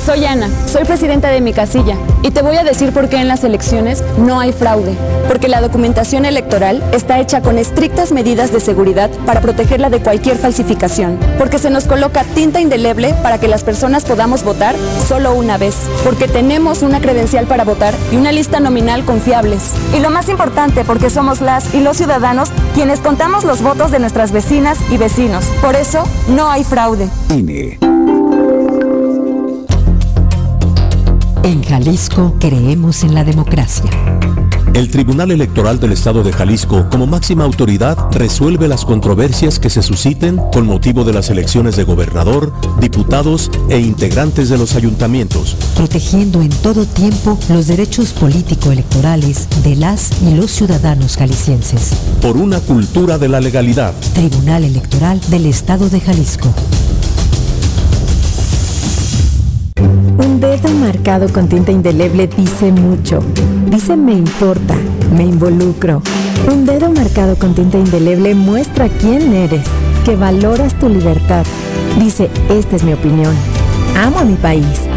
Soy 0.10 0.26
Ana, 0.26 0.50
soy 0.66 0.86
presidenta 0.86 1.30
de 1.30 1.40
mi 1.40 1.54
casilla 1.54 1.96
y 2.24 2.32
te 2.32 2.42
voy 2.42 2.56
a 2.56 2.64
decir 2.64 2.92
por 2.92 3.10
qué 3.10 3.18
en 3.18 3.28
las 3.28 3.44
elecciones 3.44 4.04
no 4.18 4.40
hay 4.40 4.52
fraude. 4.52 4.96
Porque 5.28 5.48
la 5.48 5.62
documentación 5.62 6.26
electoral 6.26 6.84
está 6.92 7.20
hecha 7.20 7.42
con 7.42 7.60
estrictas 7.60 8.12
medidas 8.12 8.52
de 8.52 8.60
seguridad 8.60 9.12
para 9.28 9.40
protegerla 9.40 9.92
de 9.92 10.00
cualquier 10.00 10.38
falsificación. 10.38 11.20
Porque 11.38 11.60
se 11.60 11.70
nos 11.70 11.86
coloca 11.86 12.24
tinta 12.24 12.60
indeleble 12.60 13.14
para 13.22 13.40
que 13.40 13.48
las 13.48 13.64
personas 13.64 14.04
podamos 14.04 14.44
votar 14.44 14.76
solo 15.08 15.36
una 15.36 15.60
vez. 15.60 15.76
Porque 16.04 16.28
tenemos 16.28 16.82
una 16.82 17.02
credencial 17.02 17.46
para 17.46 17.64
votar 17.64 17.94
y 18.12 18.16
una 18.16 18.32
lista 18.32 18.60
nominal 18.60 19.06
confiables. 19.06 19.74
Y 19.96 20.00
lo 20.00 20.10
más 20.10 20.28
importante, 20.28 20.84
porque 20.86 21.12
somos 21.12 21.40
las 21.40 21.76
y 21.76 21.82
los 21.82 21.98
ciudadanos 21.98 22.50
quienes 22.74 23.00
contamos 23.00 23.44
los 23.44 23.62
votos 23.62 23.92
de 23.92 24.00
nuestras 24.00 24.32
vecinas 24.32 24.80
y 24.90 24.98
vecinos. 24.98 25.46
Por 25.62 25.76
eso 25.76 26.04
no 26.30 26.50
hay 26.50 26.64
fraude. 26.64 27.10
En 31.50 31.64
Jalisco 31.64 32.36
creemos 32.40 33.02
en 33.04 33.16
la 33.16 33.24
democracia. 33.24 33.90
El 34.76 34.92
Tribunal 34.92 35.32
Electoral 35.32 35.80
del 35.80 35.94
Estado 35.94 36.22
de 36.22 36.32
Jalisco, 36.32 36.88
como 36.92 37.08
máxima 37.08 37.44
autoridad, 37.44 37.98
resuelve 38.12 38.68
las 38.68 38.86
controversias 38.86 39.58
que 39.58 39.72
se 39.72 39.82
susciten 39.82 40.38
con 40.54 40.68
motivo 40.68 41.04
de 41.04 41.12
las 41.12 41.32
elecciones 41.32 41.76
de 41.76 41.86
gobernador, 41.86 42.54
diputados 42.80 43.50
e 43.68 43.80
integrantes 43.80 44.50
de 44.50 44.60
los 44.60 44.76
ayuntamientos. 44.76 45.58
Protegiendo 45.76 46.44
en 46.44 46.50
todo 46.50 46.86
tiempo 46.86 47.40
los 47.50 47.66
derechos 47.66 48.14
político-electorales 48.14 49.48
de 49.64 49.76
las 49.76 50.12
y 50.22 50.36
los 50.36 50.52
ciudadanos 50.52 51.18
jaliscienses. 51.18 51.94
Por 52.22 52.38
una 52.38 52.60
cultura 52.60 53.18
de 53.18 53.28
la 53.28 53.42
legalidad. 53.42 53.96
Tribunal 54.14 54.66
Electoral 54.66 55.20
del 55.32 55.48
Estado 55.48 55.90
de 55.90 56.00
Jalisco. 56.00 56.54
Dedo 60.40 60.70
marcado 60.70 61.28
con 61.32 61.48
tinta 61.50 61.72
indeleble 61.72 62.28
dice 62.28 62.72
mucho. 62.72 63.22
Dice 63.70 63.98
me 63.98 64.14
importa, 64.14 64.76
me 65.16 65.24
involucro. 65.24 66.02
Un 66.50 66.66
dedo 66.66 66.90
marcado 66.92 67.36
con 67.36 67.54
tinta 67.54 67.78
indeleble 67.78 68.36
muestra 68.36 68.88
quién 68.88 69.34
eres, 69.34 69.66
que 70.06 70.16
valoras 70.16 70.78
tu 70.80 70.88
libertad. 70.88 71.46
Dice, 72.00 72.30
esta 72.50 72.78
es 72.78 72.84
mi 72.84 72.94
opinión. 72.94 73.36
Amo 73.98 74.20
a 74.20 74.24
mi 74.24 74.36
país. 74.36 74.88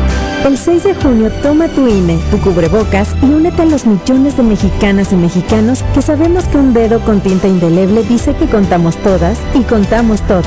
El 0.46 0.56
6 0.56 0.84
de 0.84 0.94
junio 0.94 1.30
toma 1.42 1.68
tu 1.68 1.86
INE, 1.86 2.18
tu 2.30 2.38
cubrebocas 2.38 3.08
y 3.22 3.26
únete 3.26 3.62
a 3.62 3.66
los 3.66 3.86
millones 3.86 4.36
de 4.36 4.42
mexicanas 4.42 5.12
y 5.12 5.16
mexicanos 5.16 5.84
que 5.94 6.02
sabemos 6.02 6.44
que 6.44 6.58
un 6.58 6.72
dedo 6.72 7.00
con 7.00 7.20
tinta 7.20 7.48
indeleble 7.48 8.02
dice 8.04 8.34
que 8.34 8.46
contamos 8.46 8.96
todas 8.98 9.38
y 9.54 9.62
contamos 9.62 10.20
todos. 10.22 10.46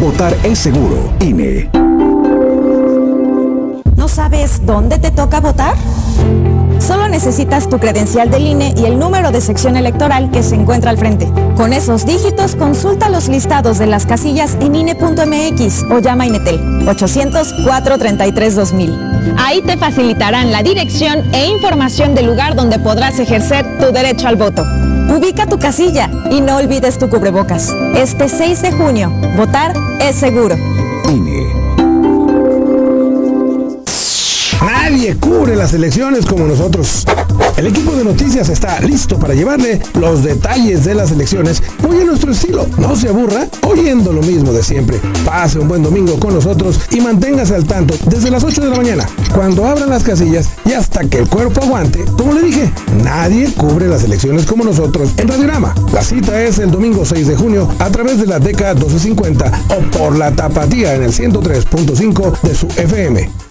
Votar 0.00 0.36
es 0.44 0.58
seguro. 0.58 1.12
INE 1.20 1.87
sabes 4.18 4.66
dónde 4.66 4.98
te 4.98 5.12
toca 5.12 5.38
votar? 5.38 5.76
Solo 6.80 7.08
necesitas 7.08 7.68
tu 7.68 7.78
credencial 7.78 8.28
del 8.28 8.48
INE 8.48 8.74
y 8.76 8.84
el 8.84 8.98
número 8.98 9.30
de 9.30 9.40
sección 9.40 9.76
electoral 9.76 10.32
que 10.32 10.42
se 10.42 10.56
encuentra 10.56 10.90
al 10.90 10.98
frente. 10.98 11.28
Con 11.56 11.72
esos 11.72 12.04
dígitos, 12.04 12.56
consulta 12.56 13.10
los 13.10 13.28
listados 13.28 13.78
de 13.78 13.86
las 13.86 14.06
casillas 14.06 14.56
en 14.60 14.74
INE.mx 14.74 15.84
o 15.92 16.00
llama 16.00 16.24
a 16.24 16.26
Inetel 16.26 16.58
800-433-2000. 16.86 19.36
Ahí 19.38 19.62
te 19.62 19.76
facilitarán 19.76 20.50
la 20.50 20.64
dirección 20.64 21.32
e 21.32 21.46
información 21.46 22.16
del 22.16 22.26
lugar 22.26 22.56
donde 22.56 22.80
podrás 22.80 23.20
ejercer 23.20 23.78
tu 23.78 23.92
derecho 23.92 24.26
al 24.26 24.34
voto. 24.34 24.64
Ubica 25.16 25.46
tu 25.46 25.60
casilla 25.60 26.10
y 26.28 26.40
no 26.40 26.56
olvides 26.56 26.98
tu 26.98 27.08
cubrebocas. 27.08 27.72
Este 27.94 28.28
6 28.28 28.62
de 28.62 28.72
junio, 28.72 29.12
votar 29.36 29.74
es 30.00 30.16
seguro. 30.16 30.56
Nadie 35.08 35.20
cubre 35.20 35.56
las 35.56 35.72
elecciones 35.72 36.26
como 36.26 36.46
nosotros. 36.46 37.06
El 37.56 37.66
equipo 37.66 37.92
de 37.92 38.04
noticias 38.04 38.50
está 38.50 38.78
listo 38.80 39.18
para 39.18 39.32
llevarle 39.32 39.80
los 39.98 40.22
detalles 40.22 40.84
de 40.84 40.94
las 40.94 41.10
elecciones 41.12 41.62
muy 41.80 42.02
a 42.02 42.04
nuestro 42.04 42.32
estilo. 42.32 42.66
No 42.76 42.94
se 42.94 43.08
aburra 43.08 43.48
oyendo 43.66 44.12
lo 44.12 44.20
mismo 44.20 44.52
de 44.52 44.62
siempre. 44.62 45.00
Pase 45.24 45.58
un 45.58 45.66
buen 45.66 45.82
domingo 45.82 46.20
con 46.20 46.34
nosotros 46.34 46.78
y 46.90 47.00
manténgase 47.00 47.54
al 47.54 47.64
tanto 47.64 47.94
desde 48.10 48.30
las 48.30 48.44
8 48.44 48.60
de 48.60 48.68
la 48.68 48.76
mañana, 48.76 49.08
cuando 49.34 49.64
abran 49.64 49.88
las 49.88 50.02
casillas 50.02 50.50
y 50.66 50.72
hasta 50.72 51.00
que 51.08 51.20
el 51.20 51.28
cuerpo 51.28 51.62
aguante. 51.62 52.04
Como 52.18 52.34
le 52.34 52.42
dije, 52.42 52.70
nadie 53.02 53.50
cubre 53.54 53.88
las 53.88 54.04
elecciones 54.04 54.44
como 54.44 54.62
nosotros 54.62 55.12
en 55.16 55.28
Radiorama. 55.28 55.74
La 55.94 56.04
cita 56.04 56.42
es 56.42 56.58
el 56.58 56.70
domingo 56.70 57.06
6 57.06 57.28
de 57.28 57.36
junio 57.36 57.66
a 57.78 57.88
través 57.88 58.20
de 58.20 58.26
la 58.26 58.40
DECA 58.40 58.74
1250 58.74 59.64
o 59.70 59.90
por 59.96 60.18
la 60.18 60.32
tapatía 60.32 60.94
en 60.94 61.04
el 61.04 61.14
103.5 61.14 62.40
de 62.42 62.54
su 62.54 62.66
FM. 62.66 63.47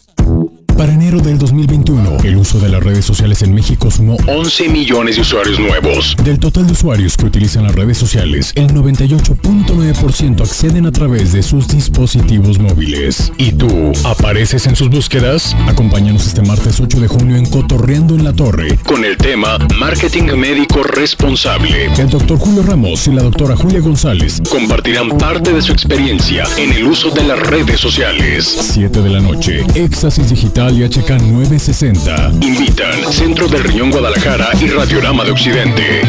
Para 0.77 0.93
enero 0.93 1.19
del 1.21 1.39
2021, 1.39 2.17
el 2.23 2.37
uso 2.37 2.59
de 2.59 2.69
las 2.69 2.83
redes 2.83 3.03
sociales 3.03 3.41
en 3.41 3.51
México 3.51 3.89
sumó 3.89 4.15
11 4.27 4.69
millones 4.69 5.15
de 5.15 5.23
usuarios 5.23 5.59
nuevos. 5.59 6.15
Del 6.23 6.37
total 6.37 6.67
de 6.67 6.73
usuarios 6.73 7.17
que 7.17 7.25
utilizan 7.25 7.63
las 7.63 7.73
redes 7.73 7.97
sociales, 7.97 8.51
el 8.53 8.67
98.9% 8.67 10.41
acceden 10.41 10.85
a 10.85 10.91
través 10.91 11.33
de 11.33 11.41
sus 11.41 11.67
dispositivos 11.67 12.59
móviles. 12.59 13.31
¿Y 13.39 13.53
tú, 13.53 13.91
apareces 14.03 14.67
en 14.67 14.75
sus 14.75 14.89
búsquedas? 14.89 15.55
Acompáñanos 15.67 16.27
este 16.27 16.43
martes 16.43 16.79
8 16.79 16.99
de 16.99 17.07
junio 17.07 17.37
en 17.37 17.47
Cotorreando 17.47 18.13
en 18.13 18.23
la 18.23 18.33
Torre. 18.33 18.77
Con 18.85 19.03
el 19.03 19.17
tema 19.17 19.57
Marketing 19.79 20.25
Médico 20.37 20.83
Responsable. 20.83 21.85
El 21.97 22.09
doctor 22.11 22.37
Julio 22.37 22.61
Ramos 22.61 23.07
y 23.07 23.13
la 23.13 23.23
doctora 23.23 23.55
Julia 23.55 23.79
González 23.79 24.43
compartirán 24.47 25.09
parte 25.17 25.53
de 25.53 25.61
su 25.63 25.71
experiencia 25.71 26.43
en 26.55 26.71
el 26.71 26.83
uso 26.83 27.09
de 27.09 27.23
las 27.23 27.39
redes 27.39 27.79
sociales. 27.79 28.45
7 28.73 29.01
de 29.01 29.09
la 29.09 29.21
noche, 29.21 29.65
Éxtasis 29.73 30.29
Digital 30.29 30.66
y 30.71 30.83
HK 30.83 31.21
960. 31.21 32.31
Invitan 32.41 33.11
Centro 33.11 33.47
del 33.47 33.63
Riñón 33.63 33.89
Guadalajara 33.91 34.49
y 34.59 34.67
Radiorama 34.67 35.23
de 35.23 35.31
Occidente. 35.31 36.01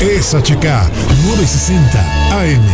Es 0.00 0.34
HK 0.34 0.64
960 1.24 2.40
AM. 2.40 2.66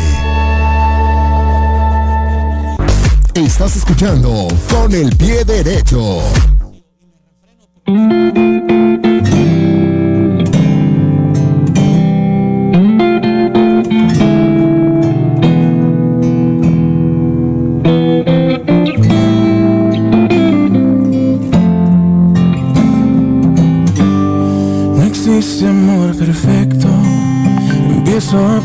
Estás 3.34 3.76
escuchando 3.76 4.48
con 4.70 4.92
el 4.94 5.14
pie 5.16 5.44
derecho. 5.44 6.22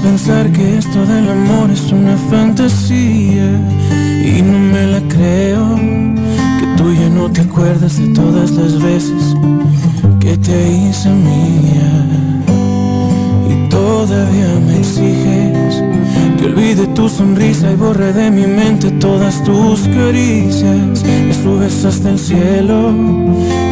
Pensar 0.04 0.52
que 0.52 0.78
esto 0.78 1.06
del 1.06 1.30
amor 1.30 1.72
es 1.72 1.92
una 1.92 2.18
fantasía 2.30 3.48
y 4.22 4.42
no 4.42 4.60
me 4.60 4.86
la 4.88 5.02
creo. 5.08 5.76
Que 6.60 6.68
tú 6.78 6.94
ya 6.94 7.10
no 7.10 7.32
te 7.32 7.42
acuerdas 7.42 7.98
de 7.98 8.08
todas 8.10 8.52
las 8.52 8.82
veces 8.82 9.36
que 10.20 10.38
te 10.38 10.58
hice 10.74 11.10
mía 11.10 11.92
y 13.50 13.70
todavía 13.70 14.60
me 14.68 14.78
exiges 14.80 15.82
que 16.38 16.46
olvide 16.46 16.88
tu 16.88 17.08
sonrisa 17.08 17.72
y 17.72 17.76
borre 17.76 18.12
de 18.12 18.30
mi 18.30 18.46
mente 18.46 18.92
todas 18.92 19.42
tus 19.44 19.82
caricias. 19.88 21.04
Me 21.28 21.34
subes 21.34 21.86
hasta 21.86 22.10
el 22.10 22.20
cielo 22.20 22.92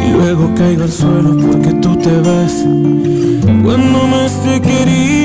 y 0.05 0.11
luego 0.13 0.53
caigo 0.55 0.83
al 0.83 0.91
suelo 0.91 1.35
porque 1.35 1.73
tú 1.81 1.95
te 1.97 2.15
vas. 2.21 2.65
Cuando 3.63 4.07
más 4.07 4.31
te 4.43 4.61
quería, 4.61 5.20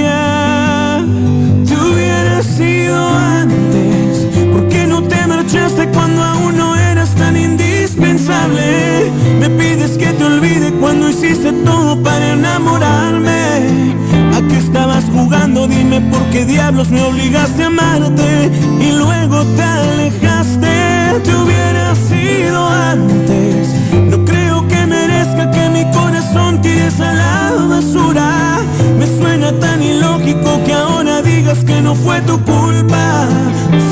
Me 9.49 9.65
pides 9.65 9.97
que 9.97 10.07
te 10.07 10.25
olvide 10.25 10.73
cuando 10.73 11.09
hiciste 11.09 11.53
todo 11.65 12.03
para 12.03 12.33
enamorarme. 12.33 13.95
¿A 14.35 14.43
qué 14.49 14.57
estabas 14.57 15.05
jugando? 15.05 15.69
Dime 15.69 16.01
por 16.01 16.21
qué 16.31 16.45
diablos 16.45 16.91
me 16.91 17.01
obligaste 17.01 17.63
a 17.63 17.67
amarte 17.69 18.51
y 18.81 18.91
luego 18.91 19.45
te 19.55 19.63
alejaste. 19.63 21.21
Te 21.23 21.33
hubiera 21.37 21.95
sido 21.95 22.67
antes. 22.67 23.69
No 24.11 24.25
creo 24.25 24.67
que 24.67 24.85
merezca 24.85 25.49
que 25.53 25.69
mi 25.69 25.85
corazón 25.93 26.61
tires 26.61 26.99
a 26.99 27.13
la 27.13 27.53
basura. 27.69 28.59
Me 28.99 29.07
suena 29.07 29.53
tan 29.61 29.81
ilógico 29.81 30.61
que 30.65 30.73
ahora 30.73 31.23
digas 31.57 31.65
que 31.65 31.81
no 31.81 31.95
fue 31.95 32.21
tu 32.23 32.39
culpa. 32.45 33.29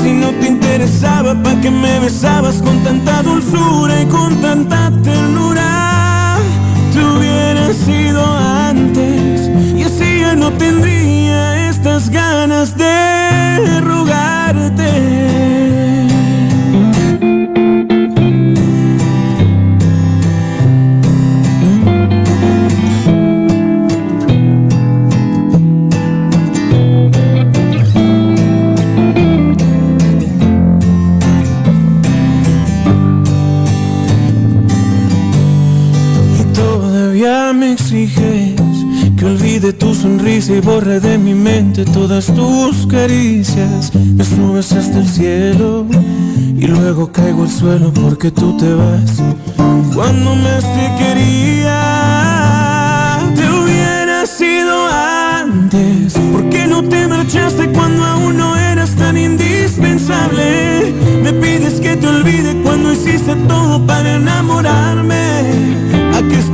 Si 0.03 0.11
no 0.11 0.29
te 0.31 0.47
interesaba, 0.47 1.35
¿para 1.35 1.59
qué 1.61 1.71
me 1.71 1.99
besabas 1.99 2.61
con 2.61 2.83
tanta 2.83 3.23
dulzura 3.23 4.01
y 4.01 4.05
con 4.05 4.35
tanta 4.41 4.91
ternura? 5.03 6.37
Te 6.93 6.99
hubiera 6.99 7.73
sido 7.73 8.25
antes 8.25 9.49
y 9.75 9.83
así 9.83 10.19
ya 10.21 10.35
no 10.35 10.51
tendría 10.53 11.69
estas 11.69 12.09
ganas 12.09 12.77
de 12.77 13.81
rogarte. 13.81 15.54
Y 40.49 40.59
borre 40.59 40.99
de 40.99 41.17
mi 41.17 41.33
mente 41.33 41.85
todas 41.85 42.27
tus 42.27 42.85
caricias. 42.87 43.91
Me 43.95 44.23
subes 44.23 44.71
hasta 44.73 44.99
el 44.99 45.07
cielo 45.07 45.87
y 46.57 46.67
luego 46.67 47.11
caigo 47.11 47.43
al 47.43 47.49
suelo 47.49 47.91
porque 47.93 48.29
tú 48.31 48.55
te 48.57 48.71
vas. 48.73 49.23
Cuando 49.95 50.35
más 50.35 50.61
te 50.61 50.95
quería, 50.99 51.71
te 53.35 53.49
hubiera 53.49 54.25
sido 54.27 54.87
antes. 54.87 56.13
¿Por 56.31 56.49
qué 56.49 56.67
no 56.67 56.83
te 56.83 57.07
marchaste 57.07 57.69
cuando 57.69 58.03
aún 58.03 58.37
no 58.37 58.55
eras 58.55 58.91
tan 58.91 59.17
indispensable? 59.17 60.93
Me 61.23 61.33
pides 61.33 61.79
que 61.79 61.97
te 61.97 62.07
olvide 62.07 62.61
cuando 62.61 62.93
hiciste 62.93 63.35
todo 63.47 63.83
para 63.87 64.17
enamorarme. 64.17 65.84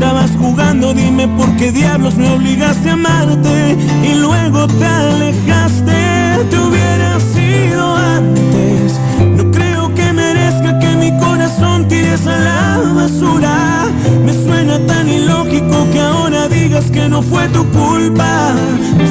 ¿A 0.02 0.04
qué 0.04 0.08
estabas 0.08 0.32
jugando? 0.36 0.94
Dime 0.96 1.28
por 1.28 1.56
qué 1.58 1.72
diablos 1.72 2.16
me 2.16 2.28
obligaste 2.28 2.90
a 2.90 2.94
amarte 2.94 3.78
y 4.04 4.16
luego 4.16 4.66
te 4.66 4.86
alejaste. 4.86 6.48
Te 6.50 6.58
hubiera 6.58 7.20
sido 7.20 7.96
antes. 7.98 9.00
No 9.38 9.52
creo 9.52 9.94
que 9.94 10.12
merezca 10.12 10.80
que 10.80 10.96
mi 10.96 11.16
corazón 11.20 11.88
tires 11.88 12.26
a 12.26 12.36
la 12.36 12.94
basura. 12.96 13.86
Me 14.26 14.34
suena 14.34 14.80
tan 14.88 15.08
ilógico 15.08 15.88
que 15.92 16.00
ahora 16.00 16.48
digas 16.48 16.86
que 16.90 17.08
no 17.08 17.22
fue 17.22 17.48
tu 17.50 17.64
culpa. 17.70 18.56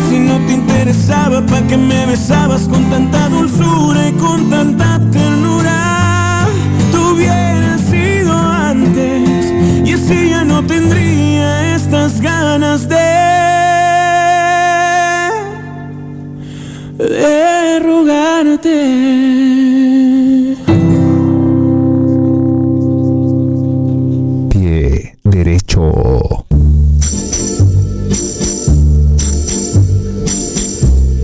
Si 0.08 0.18
no 0.18 0.38
te 0.46 0.54
interesaba, 0.54 1.40
¿para 1.46 1.68
qué 1.68 1.76
me 1.76 2.04
besabas 2.06 2.62
con 2.62 2.82
tanta 2.90 3.28
dulzura 3.28 4.08
y 4.08 4.12
con 4.14 4.50
tanta 4.50 4.98
ternura? 5.12 5.79
tendría 10.70 11.74
estas 11.74 12.20
ganas 12.20 12.88
de, 12.88 12.94
de 16.96 17.80
rogarte. 17.80 18.76
Pie 24.50 25.16
derecho. 25.24 26.44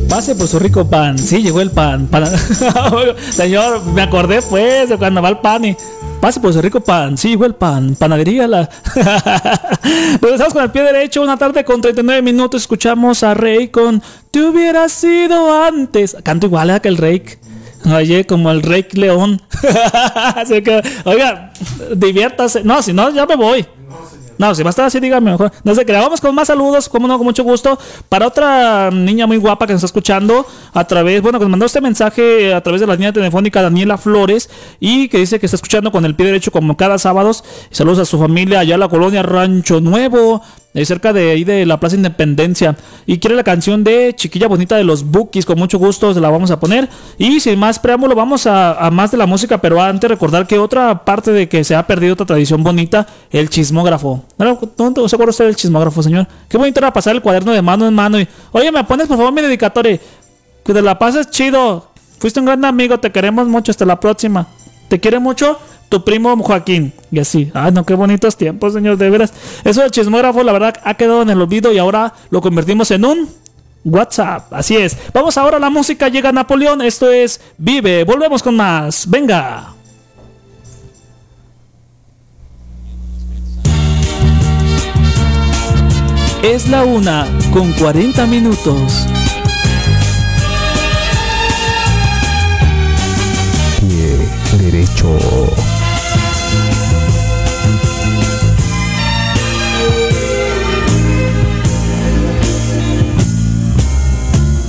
Pase 0.08 0.34
por 0.34 0.48
su 0.48 0.58
rico 0.58 0.88
pan. 0.88 1.18
Sí, 1.18 1.42
llegó 1.42 1.60
el 1.60 1.70
pan. 1.70 2.08
pan. 2.08 2.24
Señor, 3.30 3.84
me 3.84 4.02
acordé 4.02 4.42
pues 4.42 4.88
de 4.88 4.96
cuando 4.96 5.22
va 5.22 5.28
el 5.28 5.38
pan 5.38 5.64
y 5.66 5.76
Pase 6.26 6.40
su 6.40 6.60
rico 6.60 6.80
pan. 6.80 7.16
Sí, 7.16 7.38
el 7.40 7.54
pan. 7.54 7.94
Panadería 7.94 8.48
la. 8.48 8.68
pues 10.20 10.32
estamos 10.32 10.54
con 10.54 10.64
el 10.64 10.72
pie 10.72 10.82
derecho. 10.82 11.22
Una 11.22 11.36
tarde 11.36 11.64
con 11.64 11.80
39 11.80 12.20
minutos. 12.20 12.62
Escuchamos 12.62 13.22
a 13.22 13.32
Rey 13.32 13.68
con 13.68 14.02
Te 14.32 14.42
hubiera 14.42 14.88
sido 14.88 15.62
antes. 15.62 16.16
Canto 16.24 16.46
igual 16.46 16.70
¿eh? 16.70 16.80
que 16.80 16.88
el 16.88 16.96
Rey. 16.96 17.22
Oye, 17.94 18.26
como 18.26 18.50
el 18.50 18.62
Rey 18.62 18.88
León. 18.94 19.40
Oiga, 21.04 21.52
diviértase. 21.94 22.64
No, 22.64 22.82
si 22.82 22.92
no, 22.92 23.14
ya 23.14 23.24
me 23.24 23.36
voy. 23.36 23.64
No, 24.38 24.54
si 24.54 24.62
va 24.62 24.68
a 24.68 24.70
estar 24.70 24.84
así, 24.86 25.00
dígame 25.00 25.30
mejor. 25.30 25.52
Sé, 25.74 25.84
que 25.84 25.92
vamos 25.92 26.20
con 26.20 26.34
más 26.34 26.48
saludos, 26.48 26.88
como 26.88 27.08
no, 27.08 27.16
con 27.16 27.26
mucho 27.26 27.44
gusto. 27.44 27.78
Para 28.08 28.26
otra 28.26 28.90
niña 28.90 29.26
muy 29.26 29.36
guapa 29.36 29.66
que 29.66 29.72
nos 29.72 29.80
está 29.80 29.86
escuchando 29.86 30.46
a 30.72 30.84
través, 30.84 31.22
bueno, 31.22 31.38
que 31.38 31.44
nos 31.44 31.50
mandó 31.50 31.66
este 31.66 31.80
mensaje 31.80 32.54
a 32.54 32.60
través 32.60 32.80
de 32.80 32.86
la 32.86 32.94
línea 32.94 33.12
telefónica 33.12 33.62
Daniela 33.62 33.98
Flores 33.98 34.48
y 34.80 35.08
que 35.08 35.18
dice 35.18 35.38
que 35.38 35.46
está 35.46 35.56
escuchando 35.56 35.90
con 35.92 36.04
el 36.04 36.14
pie 36.14 36.26
derecho 36.26 36.50
como 36.50 36.76
cada 36.76 36.98
sábado. 36.98 37.32
Saludos 37.70 37.98
a 38.00 38.04
su 38.04 38.18
familia 38.18 38.60
allá 38.60 38.74
en 38.74 38.80
la 38.80 38.88
colonia 38.88 39.22
Rancho 39.22 39.80
Nuevo, 39.80 40.42
eh, 40.76 40.84
cerca 40.84 41.12
de 41.12 41.30
ahí 41.30 41.42
de 41.42 41.66
la 41.66 41.80
Plaza 41.80 41.96
Independencia. 41.96 42.76
Y 43.06 43.18
quiere 43.18 43.34
la 43.34 43.42
canción 43.42 43.82
de 43.82 44.14
Chiquilla 44.14 44.46
Bonita 44.46 44.76
de 44.76 44.84
los 44.84 45.04
Bookies, 45.04 45.46
con 45.46 45.58
mucho 45.58 45.78
gusto 45.78 46.14
se 46.14 46.20
la 46.20 46.30
vamos 46.30 46.50
a 46.50 46.60
poner. 46.60 46.88
Y 47.18 47.40
sin 47.40 47.58
más 47.58 47.78
preámbulo, 47.78 48.14
vamos 48.14 48.46
a, 48.46 48.74
a 48.74 48.90
más 48.90 49.10
de 49.10 49.16
la 49.16 49.26
música, 49.26 49.58
pero 49.58 49.82
antes 49.82 50.08
recordar 50.08 50.46
que 50.46 50.58
otra 50.58 51.04
parte 51.04 51.32
de 51.32 51.48
que 51.48 51.64
se 51.64 51.74
ha 51.74 51.86
perdido 51.86 52.12
otra 52.12 52.26
tradición 52.26 52.62
bonita, 52.62 53.06
el 53.30 53.48
chismógrafo. 53.48 54.22
¿No, 54.38 54.58
no 54.78 55.08
se 55.08 55.16
acuerda 55.16 55.30
usted 55.30 55.46
del 55.46 55.56
chismógrafo, 55.56 56.02
señor? 56.02 56.26
Qué 56.48 56.58
bonito 56.58 56.78
era 56.78 56.92
pasar 56.92 57.16
el 57.16 57.22
cuaderno 57.22 57.52
de 57.52 57.62
mano 57.62 57.88
en 57.88 57.94
mano 57.94 58.20
y, 58.20 58.28
oye, 58.52 58.70
me 58.70 58.84
pones 58.84 59.06
por 59.06 59.16
favor 59.16 59.32
mi 59.32 59.40
dedicatoria. 59.40 59.98
Que 60.64 60.74
te 60.74 60.82
la 60.82 60.98
pases 60.98 61.30
chido. 61.30 61.90
Fuiste 62.18 62.40
un 62.40 62.46
gran 62.46 62.64
amigo, 62.64 62.98
te 62.98 63.12
queremos 63.12 63.46
mucho, 63.46 63.70
hasta 63.70 63.84
la 63.84 63.98
próxima. 63.98 64.46
Te 64.88 65.00
quiere 65.00 65.18
mucho 65.18 65.58
tu 65.88 66.04
primo 66.04 66.36
Joaquín. 66.36 66.92
Y 67.10 67.18
así. 67.18 67.50
Ay, 67.54 67.72
no, 67.72 67.84
qué 67.84 67.94
bonitos 67.94 68.36
tiempos, 68.36 68.72
señor, 68.72 68.96
de 68.96 69.10
veras. 69.10 69.32
Eso 69.64 69.82
del 69.82 69.90
chismógrafo, 69.90 70.42
la 70.42 70.52
verdad, 70.52 70.74
ha 70.84 70.94
quedado 70.94 71.22
en 71.22 71.30
el 71.30 71.40
olvido 71.40 71.72
y 71.72 71.78
ahora 71.78 72.12
lo 72.30 72.40
convertimos 72.40 72.90
en 72.90 73.04
un 73.04 73.28
WhatsApp. 73.84 74.52
Así 74.52 74.76
es. 74.76 74.96
Vamos 75.12 75.36
ahora 75.38 75.56
a 75.56 75.60
la 75.60 75.70
música. 75.70 76.08
Llega 76.08 76.32
Napoleón. 76.32 76.82
Esto 76.82 77.10
es 77.10 77.40
Vive. 77.56 78.04
Volvemos 78.04 78.42
con 78.42 78.56
más. 78.56 79.08
Venga. 79.08 79.72
Es 86.42 86.68
la 86.68 86.84
una 86.84 87.26
con 87.52 87.72
40 87.72 88.24
minutos. 88.26 89.06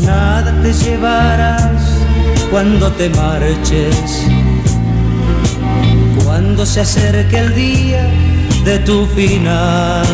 Nada 0.05 0.53
te 0.61 0.73
llevarás 0.73 1.81
cuando 2.51 2.91
te 2.93 3.09
marches, 3.09 4.25
cuando 6.23 6.65
se 6.65 6.81
acerque 6.81 7.37
el 7.39 7.55
día 7.55 8.09
de 8.63 8.79
tu 8.79 9.05
final. 9.07 10.05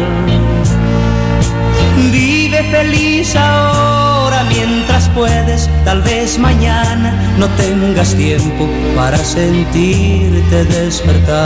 Vive 2.12 2.64
feliz 2.72 3.36
ahora 3.36 4.03
mientras 4.50 5.10
puedes, 5.10 5.70
tal 5.86 6.02
vez 6.02 6.38
mañana 6.40 7.14
no 7.38 7.48
tengas 7.50 8.16
tiempo 8.16 8.68
para 8.96 9.18
sentirte 9.18 10.66
despertar. 10.66 11.44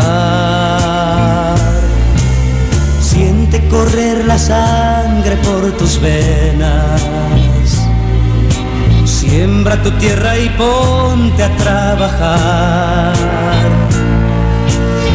Siente 3.02 3.68
correr 3.70 4.26
la 4.26 4.38
sangre 4.38 5.36
por 5.38 5.72
tus 5.78 6.00
venas. 6.00 7.02
Siembra 9.06 9.82
tu 9.82 9.92
tierra 9.92 10.38
y 10.38 10.50
ponte 10.50 11.44
a 11.44 11.50
trabajar. 11.58 13.14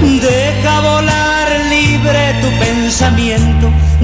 Deja 0.02 0.80
volar 0.80 1.48
libre 1.68 2.34
tu 2.40 2.48
pensamiento, 2.64 3.41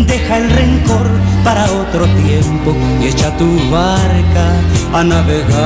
deja 0.07 0.39
el 0.39 0.51
rencor 0.51 1.09
para 1.45 1.65
otro 1.65 2.07
tiempo 2.25 2.77
y 3.01 3.07
echa 3.07 3.37
tu 3.37 3.49
barca 3.71 4.47
a 4.93 5.05
navegar. 5.05 5.59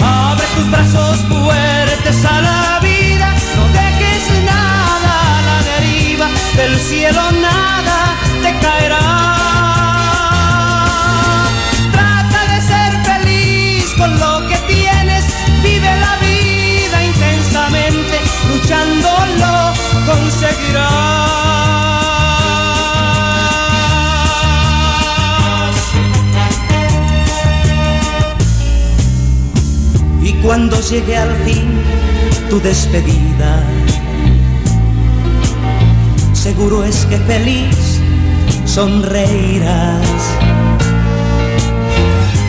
Abre 0.00 0.46
tus 0.56 0.70
brazos 0.70 1.16
fuertes 1.28 2.24
a 2.24 2.40
la 2.40 2.80
vida, 2.80 3.28
no 3.56 3.64
dejes 3.80 4.44
nada 4.44 5.38
a 5.38 5.42
la 5.48 5.58
deriva, 5.72 6.28
del 6.56 6.78
cielo 6.78 7.21
Y 30.22 30.32
cuando 30.42 30.80
llegue 30.80 31.16
al 31.16 31.34
fin 31.44 31.82
tu 32.48 32.60
despedida, 32.60 33.62
seguro 36.32 36.84
es 36.84 37.06
que 37.06 37.18
feliz 37.18 38.00
sonreirás 38.64 40.08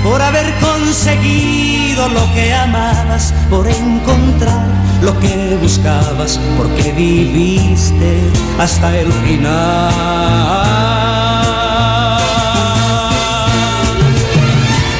por 0.04 0.22
haber 0.22 0.54
conseguido 0.60 2.08
lo 2.10 2.34
que 2.34 2.54
amabas, 2.54 3.34
por 3.50 3.68
encontrar 3.68 4.83
lo 5.04 5.20
que 5.20 5.58
buscabas, 5.62 6.40
porque 6.58 6.92
viviste 6.94 8.20
hasta 8.58 8.98
el 8.98 9.12
final. 9.12 9.94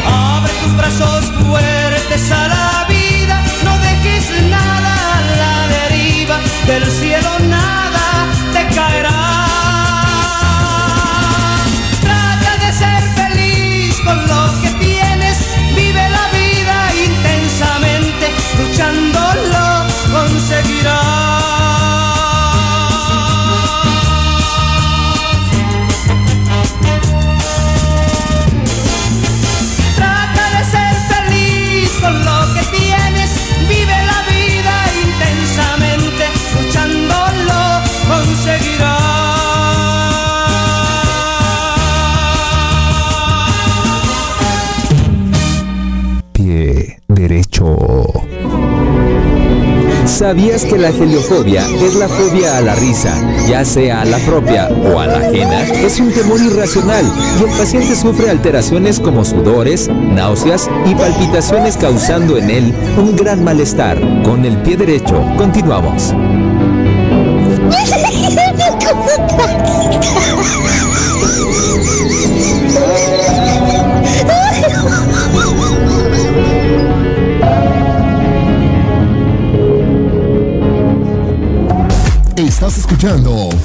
Abre 0.06 0.54
tus 0.62 0.76
brazos 0.76 1.26
fuertes 1.48 2.32
a 2.32 2.48
la 2.50 2.86
vida, 2.90 3.42
no 3.64 3.78
dejes 3.80 4.26
nada 4.50 4.94
a 5.18 5.22
la 5.42 5.68
deriva, 5.78 6.38
del 6.68 6.86
cielo 6.86 7.30
nada 7.48 8.28
te 8.52 8.76
caerá. 8.76 9.13
¿Sabías 50.24 50.64
que 50.64 50.78
la 50.78 50.94
geliofobia 50.94 51.66
es 51.82 51.96
la 51.96 52.08
fobia 52.08 52.58
a 52.58 52.62
la 52.62 52.76
risa, 52.76 53.14
ya 53.46 53.66
sea 53.66 54.04
a 54.04 54.06
la 54.06 54.18
propia 54.20 54.70
o 54.70 54.98
a 54.98 55.06
la 55.06 55.18
ajena? 55.18 55.64
Es 55.64 56.00
un 56.00 56.14
temor 56.14 56.40
irracional 56.40 57.06
y 57.38 57.44
el 57.44 57.50
paciente 57.58 57.94
sufre 57.94 58.30
alteraciones 58.30 59.02
como 59.02 59.26
sudores, 59.26 59.90
náuseas 59.90 60.70
y 60.86 60.96
palpitaciones 60.96 61.76
causando 61.76 62.38
en 62.38 62.50
él 62.50 62.74
un 62.98 63.18
gran 63.18 63.44
malestar. 63.44 64.00
Con 64.24 64.46
el 64.46 64.56
pie 64.60 64.78
derecho, 64.78 65.22
continuamos. 65.36 66.14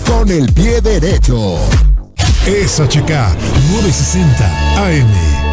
Con 0.04 0.28
el 0.30 0.52
pie 0.52 0.80
derecho. 0.80 1.58
SHK 2.44 3.12
960 3.70 4.44
AM. 4.76 5.47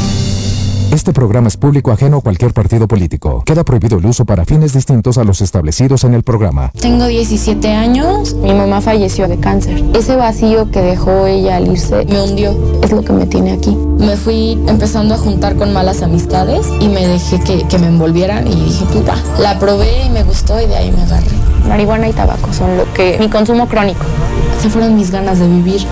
Este 0.91 1.13
programa 1.13 1.47
es 1.47 1.55
público 1.55 1.91
ajeno 1.93 2.17
a 2.17 2.21
cualquier 2.21 2.53
partido 2.53 2.85
político. 2.85 3.43
Queda 3.45 3.63
prohibido 3.63 3.97
el 3.97 4.05
uso 4.05 4.25
para 4.25 4.43
fines 4.43 4.73
distintos 4.73 5.17
a 5.17 5.23
los 5.23 5.39
establecidos 5.39 6.03
en 6.03 6.13
el 6.13 6.23
programa. 6.23 6.73
Tengo 6.81 7.05
17 7.05 7.71
años, 7.71 8.33
mi 8.33 8.53
mamá 8.53 8.81
falleció 8.81 9.29
de 9.29 9.39
cáncer. 9.39 9.81
Ese 9.95 10.17
vacío 10.17 10.69
que 10.69 10.81
dejó 10.81 11.27
ella 11.27 11.55
al 11.55 11.69
irse 11.69 12.05
me 12.07 12.21
hundió, 12.21 12.57
es 12.83 12.91
lo 12.91 13.05
que 13.05 13.13
me 13.13 13.25
tiene 13.25 13.53
aquí. 13.53 13.73
Me 13.99 14.17
fui 14.17 14.61
empezando 14.67 15.15
a 15.15 15.17
juntar 15.17 15.55
con 15.55 15.71
malas 15.71 16.01
amistades 16.01 16.67
y 16.81 16.89
me 16.89 17.07
dejé 17.07 17.39
que, 17.39 17.65
que 17.69 17.79
me 17.79 17.87
envolvieran 17.87 18.45
y 18.45 18.55
dije, 18.55 18.83
puta, 18.91 19.15
la 19.39 19.57
probé 19.59 20.07
y 20.07 20.09
me 20.09 20.23
gustó 20.23 20.59
y 20.59 20.67
de 20.67 20.75
ahí 20.75 20.91
me 20.91 21.03
agarré. 21.03 21.31
Marihuana 21.69 22.09
y 22.09 22.11
tabaco 22.11 22.51
son 22.51 22.75
lo 22.75 22.91
que... 22.93 23.17
mi 23.17 23.29
consumo 23.29 23.69
crónico. 23.69 24.03
Se 24.61 24.69
fueron 24.69 24.97
mis 24.97 25.09
ganas 25.09 25.39
de 25.39 25.47
vivir. 25.47 25.87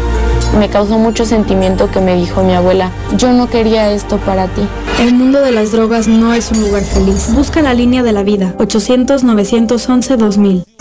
Me 0.57 0.69
causó 0.69 0.97
mucho 0.97 1.25
sentimiento 1.25 1.91
que 1.91 2.01
me 2.01 2.15
dijo 2.15 2.43
mi 2.43 2.53
abuela, 2.53 2.91
yo 3.17 3.33
no 3.33 3.49
quería 3.49 3.91
esto 3.91 4.17
para 4.17 4.47
ti. 4.47 4.61
El 4.99 5.13
mundo 5.13 5.41
de 5.41 5.51
las 5.51 5.71
drogas 5.71 6.07
no 6.07 6.33
es 6.33 6.51
un 6.51 6.61
lugar 6.61 6.83
feliz. 6.83 7.33
Busca 7.33 7.61
la 7.61 7.73
línea 7.73 8.03
de 8.03 8.13
la 8.13 8.23
vida. 8.23 8.55
800-911-2000. 8.57 10.78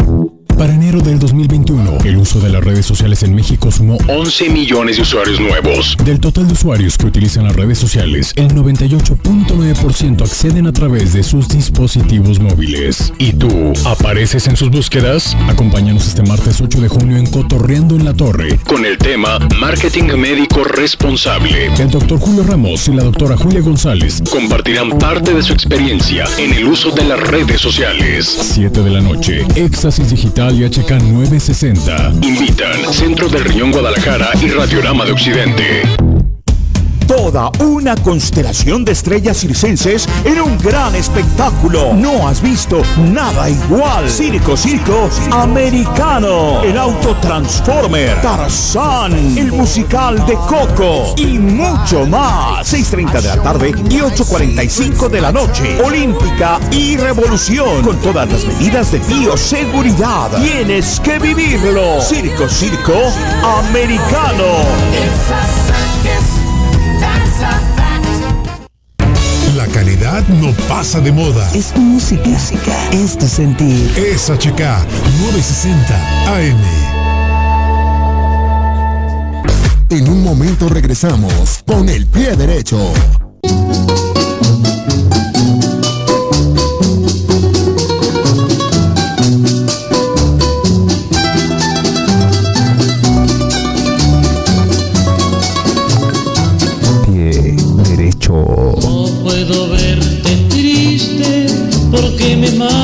Para 0.59 0.75
enero 0.75 1.01
del 1.01 1.21
2021, 1.21 1.99
el 2.05 2.17
uso 2.17 2.41
de 2.41 2.49
las 2.49 2.65
redes 2.65 2.85
sociales 2.85 3.23
en 3.23 3.33
México 3.33 3.71
sumó 3.71 3.97
11 4.09 4.51
millones 4.51 4.97
de 4.97 5.03
usuarios 5.03 5.39
nuevos. 5.39 5.97
Del 6.05 6.19
total 6.19 6.49
de 6.49 6.55
usuarios 6.55 6.99
que 6.99 7.07
utilizan 7.07 7.45
las 7.45 7.55
redes 7.55 7.79
sociales, 7.79 8.33
el 8.35 8.49
98.9% 8.49 10.23
acceden 10.23 10.67
a 10.67 10.73
través 10.73 11.13
de 11.13 11.23
sus 11.23 11.47
dispositivos 11.47 12.41
móviles. 12.41 13.13
¿Y 13.19 13.35
tú, 13.35 13.73
apareces 13.85 14.49
en 14.49 14.57
sus 14.57 14.69
búsquedas? 14.69 15.37
Acompáñanos 15.49 16.09
este 16.09 16.25
martes 16.25 16.61
8 16.61 16.81
de 16.81 16.89
junio 16.89 17.19
en 17.19 17.27
Cotorreando 17.27 17.95
en 17.95 18.05
la 18.05 18.15
Torre. 18.15 18.59
Con 18.67 18.85
el 18.85 18.99
tema 18.99 19.39
Marketing 19.61 20.17
Médico 20.17 20.65
Responsable. 20.65 21.67
El 21.79 21.89
doctor 21.89 22.19
Julio 22.19 22.43
Ramos 22.43 22.89
y 22.89 22.95
la 22.95 23.05
doctora 23.05 23.37
Julia 23.37 23.61
González 23.61 24.21
compartirán 24.29 24.99
parte 24.99 25.33
de 25.33 25.43
su 25.45 25.53
experiencia 25.53 26.25
en 26.37 26.53
el 26.53 26.65
uso 26.65 26.91
de 26.91 27.05
las 27.05 27.21
redes 27.21 27.61
sociales. 27.61 28.27
7 28.27 28.83
de 28.83 28.91
la 28.91 29.01
noche, 29.01 29.47
Éxtasis 29.55 30.11
Digital 30.11 30.48
y 30.53 30.65
HK 30.65 31.03
960. 31.03 32.13
Invitan 32.23 32.93
Centro 32.93 33.29
del 33.29 33.45
Riñón 33.45 33.71
Guadalajara 33.71 34.31
y 34.41 34.49
Radiorama 34.49 35.05
de 35.05 35.13
Occidente. 35.13 35.83
Toda 37.19 37.51
una 37.59 37.97
constelación 37.97 38.85
de 38.85 38.93
estrellas 38.93 39.39
circenses 39.39 40.09
en 40.25 40.41
un 40.41 40.57
gran 40.57 40.95
espectáculo. 40.95 41.93
No 41.93 42.29
has 42.29 42.41
visto 42.41 42.81
nada 43.13 43.51
igual. 43.51 44.09
Circo, 44.09 44.57
circo 44.57 45.11
americano. 45.33 46.63
El 46.63 46.79
auto 46.79 47.17
Transformer. 47.17 48.23
Tarzán. 48.23 49.37
El 49.37 49.51
musical 49.51 50.25
de 50.27 50.35
Coco. 50.35 51.17
Y 51.17 51.41
mucho 51.41 52.07
más. 52.07 52.73
6.30 52.73 53.21
de 53.21 53.29
la 53.29 53.43
tarde 53.43 53.71
y 53.71 53.99
8.45 53.99 55.09
de 55.09 55.21
la 55.21 55.33
noche. 55.33 55.83
Olímpica 55.83 56.61
y 56.71 56.99
Revolución. 56.99 57.83
Con 57.83 57.97
todas 57.97 58.31
las 58.31 58.45
medidas 58.45 58.93
de 58.93 59.01
bioseguridad. 59.01 60.41
Tienes 60.41 61.01
que 61.01 61.19
vivirlo. 61.19 62.01
Circo, 62.01 62.49
circo 62.49 62.95
americano. 63.43 64.45
La 69.57 69.67
calidad 69.69 70.27
no 70.29 70.53
pasa 70.69 71.01
de 71.01 71.13
moda. 71.13 71.51
Es 71.53 71.73
tu 71.73 71.81
música. 71.81 72.31
Es 72.93 73.17
tu 73.19 73.27
sentir. 73.27 73.91
Es 73.97 74.29
HK 74.29 74.61
960 75.21 76.35
AM. 76.35 76.99
En 79.91 80.09
un 80.09 80.23
momento 80.23 80.69
regresamos 80.69 81.63
con 81.67 81.89
el 81.89 82.07
pie 82.07 82.37
derecho. 82.37 82.93
Me 102.41 102.57
mata. 102.57 102.78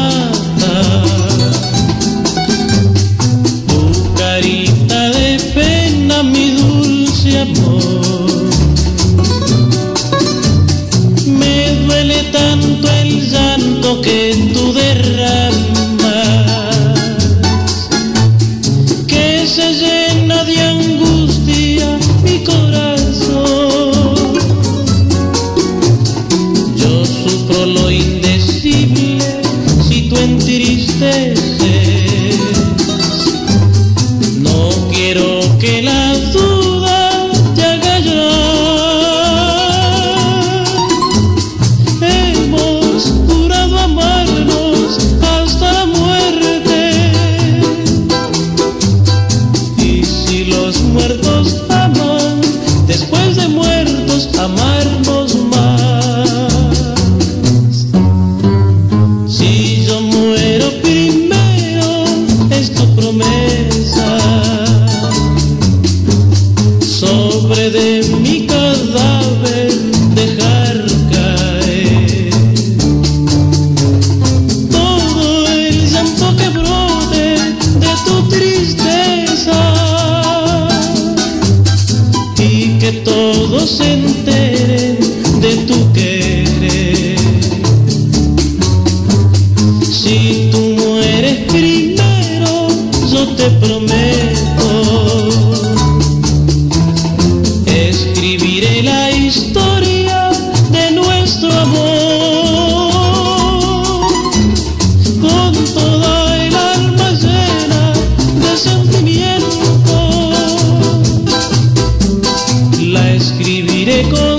Con 114.03 114.34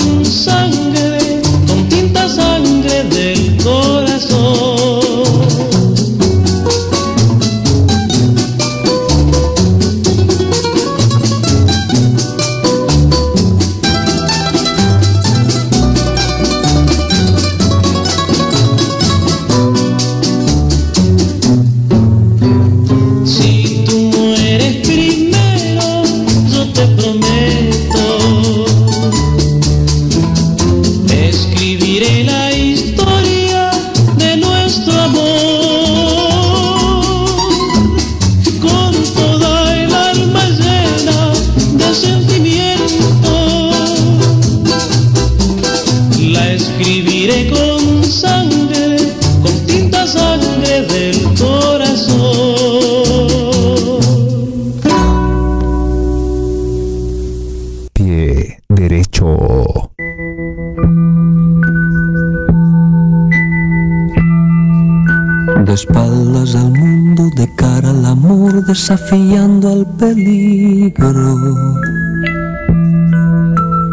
desafiando 68.88 69.72
al 69.72 69.88
peligro. 69.98 71.18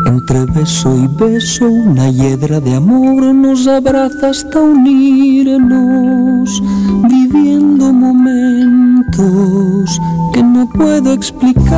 Entre 0.04 0.44
beso 0.44 0.94
y 0.94 1.06
beso, 1.16 1.64
una 1.64 2.10
hiedra 2.10 2.60
de 2.60 2.74
amor 2.74 3.34
nos 3.34 3.66
abraza 3.66 4.28
hasta 4.28 4.60
unirnos, 4.60 6.62
viviendo 7.08 7.90
momentos 7.90 9.98
que 10.34 10.42
no 10.42 10.68
puedo 10.68 11.14
explicar. 11.14 11.72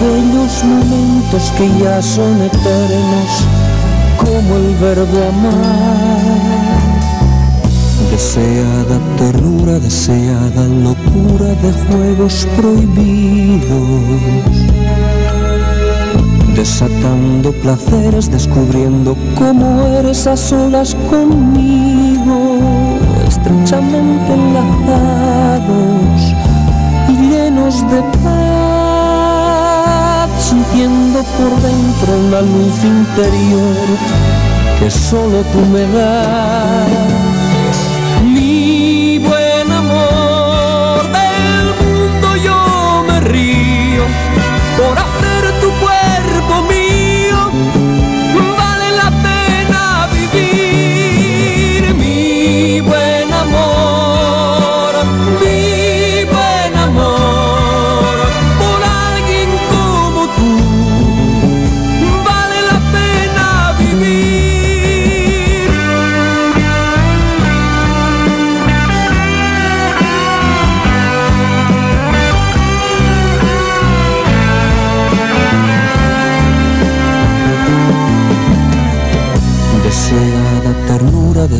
Bellos 0.00 0.64
momentos 0.64 1.52
que 1.58 1.68
ya 1.84 2.00
son 2.00 2.40
eternos, 2.40 3.44
como 4.16 4.56
el 4.56 4.74
verbo 4.80 5.18
amar. 5.28 6.91
Deseada 8.12 9.00
ternura, 9.16 9.78
deseada 9.78 10.68
locura 10.84 11.48
de 11.62 11.70
juegos 11.72 12.46
prohibidos. 12.58 13.62
Desatando 16.54 17.52
placeres, 17.62 18.30
descubriendo 18.30 19.16
cómo 19.38 19.86
eres 19.98 20.26
a 20.26 20.36
solas 20.36 20.94
conmigo, 21.08 22.58
estrechamente 23.26 24.34
enlazados 24.34 26.20
y 27.08 27.16
llenos 27.30 27.80
de 27.90 28.02
paz, 28.22 30.28
sintiendo 30.38 31.24
por 31.38 31.52
dentro 31.62 32.18
una 32.28 32.42
luz 32.42 32.84
interior 32.84 33.88
que 34.78 34.90
solo 34.90 35.42
tú 35.50 35.60
me 35.72 35.86
das. 35.96 36.61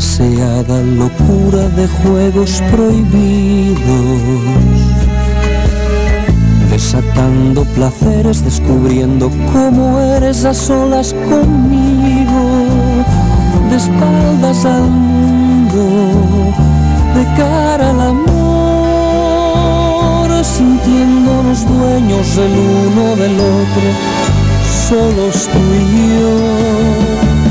Deseada 0.03 0.83
locura 0.83 1.69
de 1.77 1.87
juegos 1.87 2.61
prohibidos. 2.73 3.79
Desatando 6.69 7.65
placeres, 7.77 8.45
descubriendo 8.45 9.31
cómo 9.53 10.01
eres 10.01 10.45
a 10.45 10.55
solas 10.55 11.15
conmigo. 11.31 12.67
De 13.71 13.77
espaldas 13.77 14.65
al 14.65 14.91
mundo, 14.91 15.85
de 17.15 17.23
cara 17.37 17.91
al 17.91 18.01
amor, 18.15 18.31
sintiéndonos 20.45 21.65
dueños 21.69 22.37
el 22.39 22.53
uno 22.89 23.15
del 23.23 23.37
otro, 23.39 23.87
solos 24.89 25.49
tú 25.53 25.61
y 25.81 25.83
yo. 26.21 27.42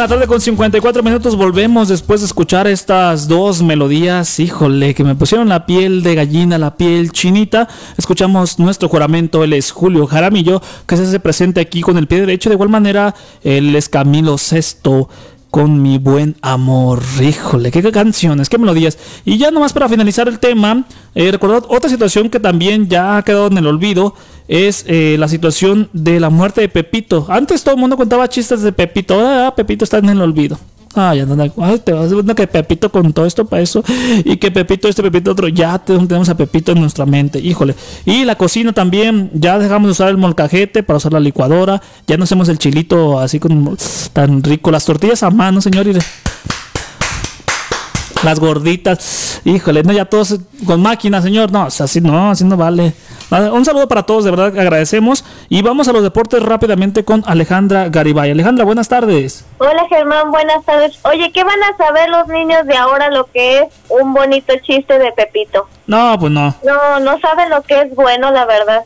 La 0.00 0.08
tarde 0.08 0.26
con 0.26 0.40
54 0.40 1.02
minutos 1.02 1.36
volvemos 1.36 1.88
después 1.88 2.20
de 2.22 2.26
escuchar 2.26 2.66
estas 2.66 3.28
dos 3.28 3.62
melodías, 3.62 4.40
híjole, 4.40 4.94
que 4.94 5.04
me 5.04 5.14
pusieron 5.14 5.50
la 5.50 5.66
piel 5.66 6.02
de 6.02 6.14
gallina, 6.14 6.56
la 6.56 6.78
piel 6.78 7.12
chinita. 7.12 7.68
Escuchamos 7.98 8.58
nuestro 8.58 8.88
juramento, 8.88 9.44
él 9.44 9.52
es 9.52 9.70
Julio 9.70 10.06
Jaramillo, 10.06 10.62
que 10.86 10.96
se 10.96 11.02
hace 11.02 11.20
presente 11.20 11.60
aquí 11.60 11.82
con 11.82 11.98
el 11.98 12.06
pie 12.06 12.20
derecho. 12.20 12.48
De 12.48 12.54
igual 12.54 12.70
manera, 12.70 13.14
él 13.42 13.76
es 13.76 13.90
Camilo 13.90 14.38
Sesto 14.38 15.10
con 15.50 15.82
mi 15.82 15.98
buen 15.98 16.36
amor. 16.42 17.02
Híjole, 17.20 17.70
qué 17.70 17.82
canciones, 17.90 18.48
qué 18.48 18.58
melodías. 18.58 18.98
Y 19.24 19.38
ya 19.38 19.50
nomás 19.50 19.72
para 19.72 19.88
finalizar 19.88 20.28
el 20.28 20.38
tema, 20.38 20.84
eh, 21.14 21.30
recordad 21.30 21.64
otra 21.68 21.90
situación 21.90 22.30
que 22.30 22.40
también 22.40 22.88
ya 22.88 23.16
ha 23.16 23.22
quedado 23.22 23.48
en 23.48 23.58
el 23.58 23.66
olvido. 23.66 24.14
Es 24.48 24.84
eh, 24.88 25.16
la 25.18 25.28
situación 25.28 25.88
de 25.92 26.18
la 26.18 26.30
muerte 26.30 26.60
de 26.60 26.68
Pepito. 26.68 27.26
Antes 27.28 27.62
todo 27.62 27.74
el 27.74 27.80
mundo 27.80 27.96
contaba 27.96 28.28
chistes 28.28 28.62
de 28.62 28.72
Pepito. 28.72 29.14
Ahora 29.14 29.54
Pepito 29.54 29.84
está 29.84 29.98
en 29.98 30.08
el 30.08 30.20
olvido. 30.20 30.58
Ay, 30.92 31.20
anda, 31.20 31.52
ay, 31.58 31.78
te 31.78 31.92
vas 31.92 32.12
viendo 32.12 32.34
que 32.34 32.48
Pepito 32.48 32.90
contó 32.90 33.24
esto 33.24 33.44
para 33.44 33.62
eso. 33.62 33.82
Y 34.24 34.38
que 34.38 34.50
Pepito, 34.50 34.88
este 34.88 35.02
Pepito, 35.02 35.30
otro. 35.30 35.46
Ya 35.48 35.78
tenemos 35.78 36.28
a 36.28 36.36
Pepito 36.36 36.72
en 36.72 36.80
nuestra 36.80 37.06
mente. 37.06 37.38
Híjole. 37.38 37.76
Y 38.04 38.24
la 38.24 38.34
cocina 38.36 38.72
también. 38.72 39.30
Ya 39.32 39.58
dejamos 39.58 39.88
de 39.88 39.92
usar 39.92 40.08
el 40.08 40.16
molcajete 40.16 40.82
para 40.82 40.96
usar 40.96 41.12
la 41.12 41.20
licuadora. 41.20 41.80
Ya 42.06 42.16
no 42.16 42.24
hacemos 42.24 42.48
el 42.48 42.58
chilito 42.58 43.20
así 43.20 43.38
con 43.38 43.76
tan 44.12 44.42
rico. 44.42 44.70
Las 44.72 44.84
tortillas 44.84 45.22
a 45.22 45.30
mano, 45.30 45.60
señor. 45.60 45.86
Las 48.22 48.38
gorditas. 48.38 49.40
Híjole, 49.44 49.82
no, 49.82 49.92
ya 49.92 50.04
todos 50.04 50.36
con 50.66 50.82
máquina, 50.82 51.22
señor. 51.22 51.50
No, 51.50 51.62
así 51.62 52.00
no, 52.02 52.30
así 52.30 52.44
no 52.44 52.56
vale. 52.56 52.92
Un 53.30 53.64
saludo 53.64 53.88
para 53.88 54.02
todos, 54.02 54.24
de 54.24 54.30
verdad 54.30 54.58
agradecemos. 54.58 55.24
Y 55.48 55.62
vamos 55.62 55.88
a 55.88 55.92
los 55.92 56.02
deportes 56.02 56.42
rápidamente 56.42 57.04
con 57.04 57.22
Alejandra 57.26 57.88
Garibay. 57.88 58.30
Alejandra, 58.30 58.64
buenas 58.64 58.88
tardes. 58.88 59.46
Hola 59.58 59.86
Germán, 59.88 60.30
buenas 60.30 60.62
tardes. 60.66 60.98
Oye, 61.04 61.32
¿qué 61.32 61.44
van 61.44 61.62
a 61.62 61.76
saber 61.78 62.10
los 62.10 62.28
niños 62.28 62.66
de 62.66 62.76
ahora 62.76 63.08
lo 63.10 63.24
que 63.24 63.60
es 63.60 63.68
un 63.88 64.12
bonito 64.12 64.52
chiste 64.62 64.98
de 64.98 65.12
Pepito? 65.12 65.68
No, 65.86 66.18
pues 66.18 66.30
no. 66.30 66.54
No, 66.62 67.00
no 67.00 67.18
saben 67.20 67.48
lo 67.48 67.62
que 67.62 67.80
es 67.80 67.94
bueno, 67.94 68.30
la 68.32 68.44
verdad. 68.44 68.82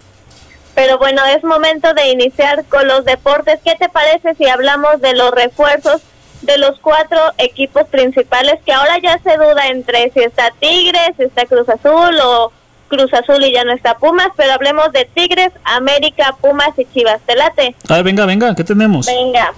Pero 0.76 0.99
bueno, 0.99 1.22
es 1.37 1.43
momento 1.43 1.93
de 1.95 2.11
iniciar 2.11 2.64
con 2.66 2.87
los 2.87 3.05
deportes. 3.05 3.61
¿Qué 3.64 3.74
te 3.78 3.89
parece 3.89 4.35
si 4.37 4.49
hablamos 4.49 5.01
de 5.01 5.14
los 5.14 5.30
refuerzos 5.32 6.03
de 6.45 6.59
los 6.59 6.78
cuatro 6.80 7.18
equipos 7.38 7.84
principales? 7.88 8.61
Que 8.64 8.72
ahora 8.72 8.99
ya 8.99 9.18
se 9.18 9.36
duda 9.36 9.68
entre 9.68 10.11
si 10.11 10.20
está 10.20 10.53
Tigres, 10.59 11.11
si 11.16 11.24
está 11.24 11.47
Cruz 11.47 11.68
Azul 11.68 12.18
o 12.22 12.53
Cruz 12.88 13.12
Azul 13.14 13.42
y 13.45 13.53
ya 13.53 13.64
no 13.64 13.72
está 13.72 13.97
Pumas, 13.99 14.28
pero 14.36 14.53
hablemos 14.53 14.92
de 14.92 15.05
Tigres, 15.07 15.53
América, 15.64 16.36
Pumas 16.40 16.70
y 16.76 16.84
Chivas. 16.86 17.20
¿Te 17.26 17.34
late? 17.34 17.74
A 17.88 17.95
ver, 17.95 18.05
venga, 18.05 18.26
venga, 18.26 18.55
¿qué 18.55 18.64
tenemos? 18.64 19.07
Venga. 19.07 19.53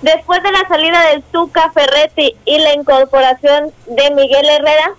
Después 0.00 0.42
de 0.42 0.50
la 0.50 0.66
salida 0.66 1.10
del 1.10 1.22
Tuca 1.22 1.70
Ferretti 1.70 2.34
y 2.44 2.58
la 2.58 2.74
incorporación 2.74 3.70
de 3.86 4.10
Miguel 4.10 4.48
Herrera, 4.48 4.92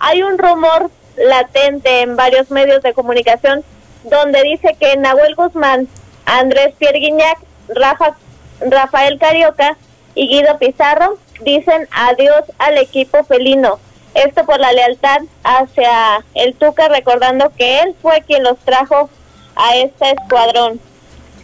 hay 0.00 0.22
un 0.22 0.38
rumor 0.38 0.90
latente 1.16 2.00
en 2.00 2.16
varios 2.16 2.50
medios 2.50 2.82
de 2.82 2.94
comunicación 2.94 3.62
donde 4.04 4.42
dice 4.42 4.76
que 4.80 4.96
Nahuel 4.96 5.34
Guzmán, 5.36 5.86
Andrés 6.24 6.74
Pierre 6.78 6.98
Guignac, 6.98 7.38
Rafa, 7.68 8.16
Rafael 8.60 9.18
Carioca 9.18 9.76
y 10.14 10.28
Guido 10.28 10.58
Pizarro 10.58 11.18
dicen 11.42 11.88
adiós 11.92 12.44
al 12.58 12.78
equipo 12.78 13.24
felino. 13.24 13.78
Esto 14.14 14.44
por 14.44 14.58
la 14.58 14.72
lealtad 14.72 15.20
hacia 15.44 16.24
el 16.34 16.54
Tuca, 16.54 16.88
recordando 16.88 17.52
que 17.56 17.80
él 17.80 17.94
fue 18.02 18.22
quien 18.26 18.42
los 18.42 18.58
trajo 18.58 19.08
a 19.54 19.76
este 19.76 20.10
escuadrón. 20.10 20.80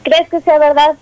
¿Crees 0.03 0.29
que 0.29 0.41
sea 0.41 0.59
verdad? 0.59 0.97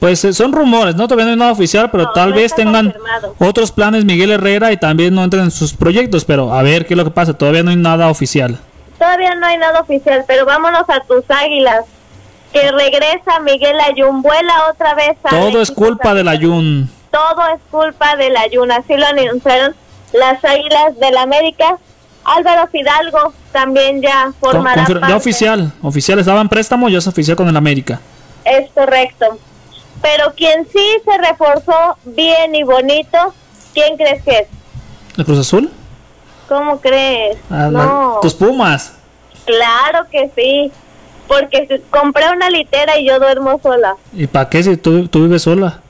Pues 0.00 0.24
eh, 0.24 0.32
son 0.32 0.52
rumores, 0.52 0.94
¿no? 0.94 1.04
Todavía 1.04 1.24
no 1.24 1.30
hay 1.30 1.38
nada 1.38 1.52
oficial, 1.52 1.90
pero 1.90 2.10
tal 2.12 2.30
no 2.30 2.36
vez 2.36 2.54
tengan 2.54 2.86
confirmado. 2.86 3.34
otros 3.38 3.72
planes 3.72 4.04
Miguel 4.04 4.30
Herrera 4.32 4.72
y 4.72 4.76
también 4.76 5.14
no 5.14 5.24
entren 5.24 5.44
en 5.44 5.50
sus 5.50 5.72
proyectos, 5.72 6.24
pero 6.24 6.52
a 6.52 6.62
ver 6.62 6.86
qué 6.86 6.94
es 6.94 6.98
lo 6.98 7.04
que 7.04 7.10
pasa. 7.10 7.34
Todavía 7.34 7.62
no 7.62 7.70
hay 7.70 7.76
nada 7.76 8.08
oficial. 8.08 8.58
Todavía 8.98 9.34
no 9.34 9.46
hay 9.46 9.58
nada 9.58 9.80
oficial, 9.80 10.24
pero 10.26 10.44
vámonos 10.44 10.88
a 10.88 11.00
tus 11.00 11.24
águilas. 11.30 11.84
Que 12.52 12.70
regresa 12.72 13.40
Miguel 13.44 13.76
Ayun, 13.80 14.22
vuela 14.22 14.68
otra 14.70 14.94
vez 14.94 15.16
a 15.24 15.30
Todo 15.30 15.60
es 15.60 15.70
culpa 15.70 16.14
del 16.14 16.28
Ayun. 16.28 16.90
Todo 17.10 17.46
es 17.54 17.60
culpa 17.70 18.16
del 18.16 18.36
Ayun, 18.36 18.70
así 18.72 18.94
lo 18.96 19.06
anunciaron 19.06 19.74
las 20.12 20.44
águilas 20.44 20.98
del 20.98 21.16
América. 21.16 21.78
Álvaro 22.24 22.66
Fidalgo 22.68 23.32
también 23.52 24.02
ya 24.02 24.32
formará 24.40 24.84
Confir- 24.84 24.94
parte. 25.00 25.08
ya 25.12 25.16
oficial, 25.16 25.72
oficial 25.82 26.18
estaba 26.18 26.40
en 26.40 26.48
préstamo, 26.48 26.88
ya 26.88 26.98
es 26.98 27.06
oficial 27.06 27.36
con 27.36 27.48
el 27.48 27.56
América. 27.56 28.00
Es 28.44 28.70
correcto. 28.72 29.38
Pero 30.02 30.34
quien 30.34 30.66
sí 30.72 30.84
se 31.04 31.18
reforzó 31.18 31.96
bien 32.04 32.54
y 32.54 32.62
bonito, 32.64 33.32
¿quién 33.72 33.96
crees 33.96 34.22
que 34.24 34.38
es? 34.40 34.48
¿El 35.16 35.24
Cruz 35.24 35.38
Azul? 35.38 35.70
¿Cómo 36.48 36.80
crees? 36.80 37.38
Ah, 37.50 37.68
la- 37.70 37.84
no, 37.84 38.18
Tus 38.22 38.34
Pumas. 38.34 38.92
claro 39.44 40.06
que 40.10 40.30
sí. 40.36 40.72
Porque 41.28 41.82
compré 41.90 42.30
una 42.30 42.48
litera 42.50 42.98
y 42.98 43.06
yo 43.08 43.18
duermo 43.18 43.58
sola. 43.60 43.96
¿Y 44.12 44.28
para 44.28 44.48
qué 44.48 44.62
si 44.62 44.76
tú, 44.76 45.08
tú 45.08 45.22
vives 45.24 45.42
sola? 45.42 45.80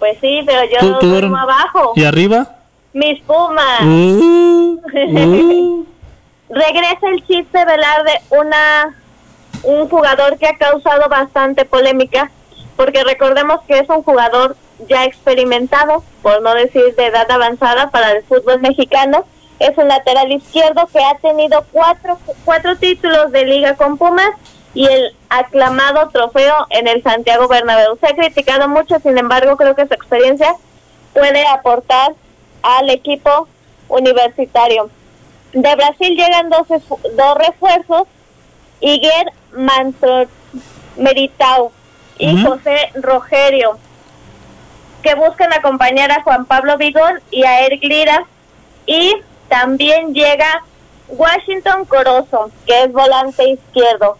Pues 0.00 0.18
sí, 0.20 0.42
pero 0.44 0.62
yo 0.64 0.78
¿Tú- 0.80 0.98
tú 0.98 1.06
duermo 1.10 1.36
duerm- 1.36 1.42
abajo. 1.42 1.92
¿Y 1.94 2.04
arriba? 2.04 2.48
Mis 2.92 3.22
pumas. 3.22 3.82
Uh, 3.82 4.80
uh. 4.82 5.86
Regresa 6.48 7.06
el 7.14 7.24
chiste 7.28 7.64
Velarde, 7.64 8.20
una 8.30 8.96
un 9.62 9.88
jugador 9.88 10.36
que 10.38 10.48
ha 10.48 10.56
causado 10.56 11.08
bastante 11.08 11.64
polémica, 11.64 12.30
porque 12.76 13.04
recordemos 13.04 13.60
que 13.68 13.78
es 13.78 13.88
un 13.88 14.02
jugador 14.02 14.56
ya 14.88 15.04
experimentado, 15.04 16.02
por 16.22 16.40
no 16.42 16.54
decir 16.54 16.94
de 16.96 17.06
edad 17.06 17.30
avanzada 17.30 17.90
para 17.90 18.12
el 18.12 18.22
fútbol 18.24 18.60
mexicano. 18.60 19.24
Es 19.60 19.76
un 19.76 19.86
lateral 19.88 20.32
izquierdo 20.32 20.86
que 20.90 21.04
ha 21.04 21.14
tenido 21.18 21.64
cuatro, 21.70 22.18
cuatro 22.46 22.76
títulos 22.76 23.30
de 23.30 23.44
liga 23.44 23.76
con 23.76 23.98
Pumas 23.98 24.30
y 24.74 24.86
el 24.86 25.16
aclamado 25.28 26.08
trofeo 26.10 26.54
en 26.70 26.86
el 26.86 27.02
Santiago 27.02 27.48
Bernabéu. 27.48 27.96
Se 27.98 28.06
ha 28.06 28.14
criticado 28.14 28.68
mucho, 28.68 28.98
sin 29.00 29.18
embargo, 29.18 29.56
creo 29.56 29.74
que 29.74 29.86
su 29.86 29.94
experiencia 29.94 30.54
puede 31.12 31.46
aportar 31.46 32.12
al 32.62 32.90
equipo 32.90 33.48
universitario. 33.88 34.90
De 35.52 35.74
Brasil 35.74 36.16
llegan 36.16 36.50
dos, 36.50 36.68
dos 36.68 37.38
refuerzos, 37.38 38.04
Iguer 38.80 39.32
Mantor 39.52 40.28
Meritao 40.96 41.72
y. 42.18 42.42
José 42.44 42.90
Rogerio, 42.94 43.78
que 45.02 45.14
buscan 45.14 45.52
acompañar 45.52 46.12
a 46.12 46.22
Juan 46.22 46.44
Pablo 46.44 46.76
Vigón 46.76 47.20
y 47.30 47.44
a 47.44 47.60
Eric 47.62 47.82
Lira. 47.82 48.24
Y 48.86 49.14
también 49.48 50.14
llega 50.14 50.62
Washington 51.08 51.84
Corozo, 51.86 52.50
que 52.66 52.84
es 52.84 52.92
volante 52.92 53.48
izquierdo. 53.48 54.18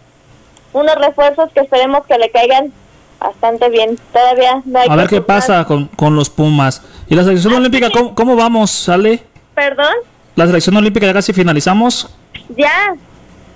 Unos 0.73 0.95
refuerzos 0.95 1.49
que 1.53 1.61
esperemos 1.61 2.05
que 2.05 2.17
le 2.17 2.29
caigan 2.31 2.71
bastante 3.19 3.69
bien. 3.69 3.97
Todavía 4.13 4.61
no 4.65 4.79
hay 4.79 4.87
A 4.89 4.95
ver 4.95 5.07
qué 5.07 5.21
pasa 5.21 5.65
con, 5.65 5.87
con 5.87 6.15
los 6.15 6.29
Pumas. 6.29 6.81
¿Y 7.07 7.15
la 7.15 7.23
selección 7.23 7.53
olímpica 7.53 7.89
cómo, 7.91 8.15
cómo 8.15 8.35
vamos? 8.35 8.71
¿Sale? 8.71 9.23
Perdón. 9.53 9.93
La 10.35 10.45
selección 10.47 10.77
olímpica 10.77 11.05
ya 11.05 11.13
casi 11.13 11.33
finalizamos. 11.33 12.09
Ya, 12.55 12.95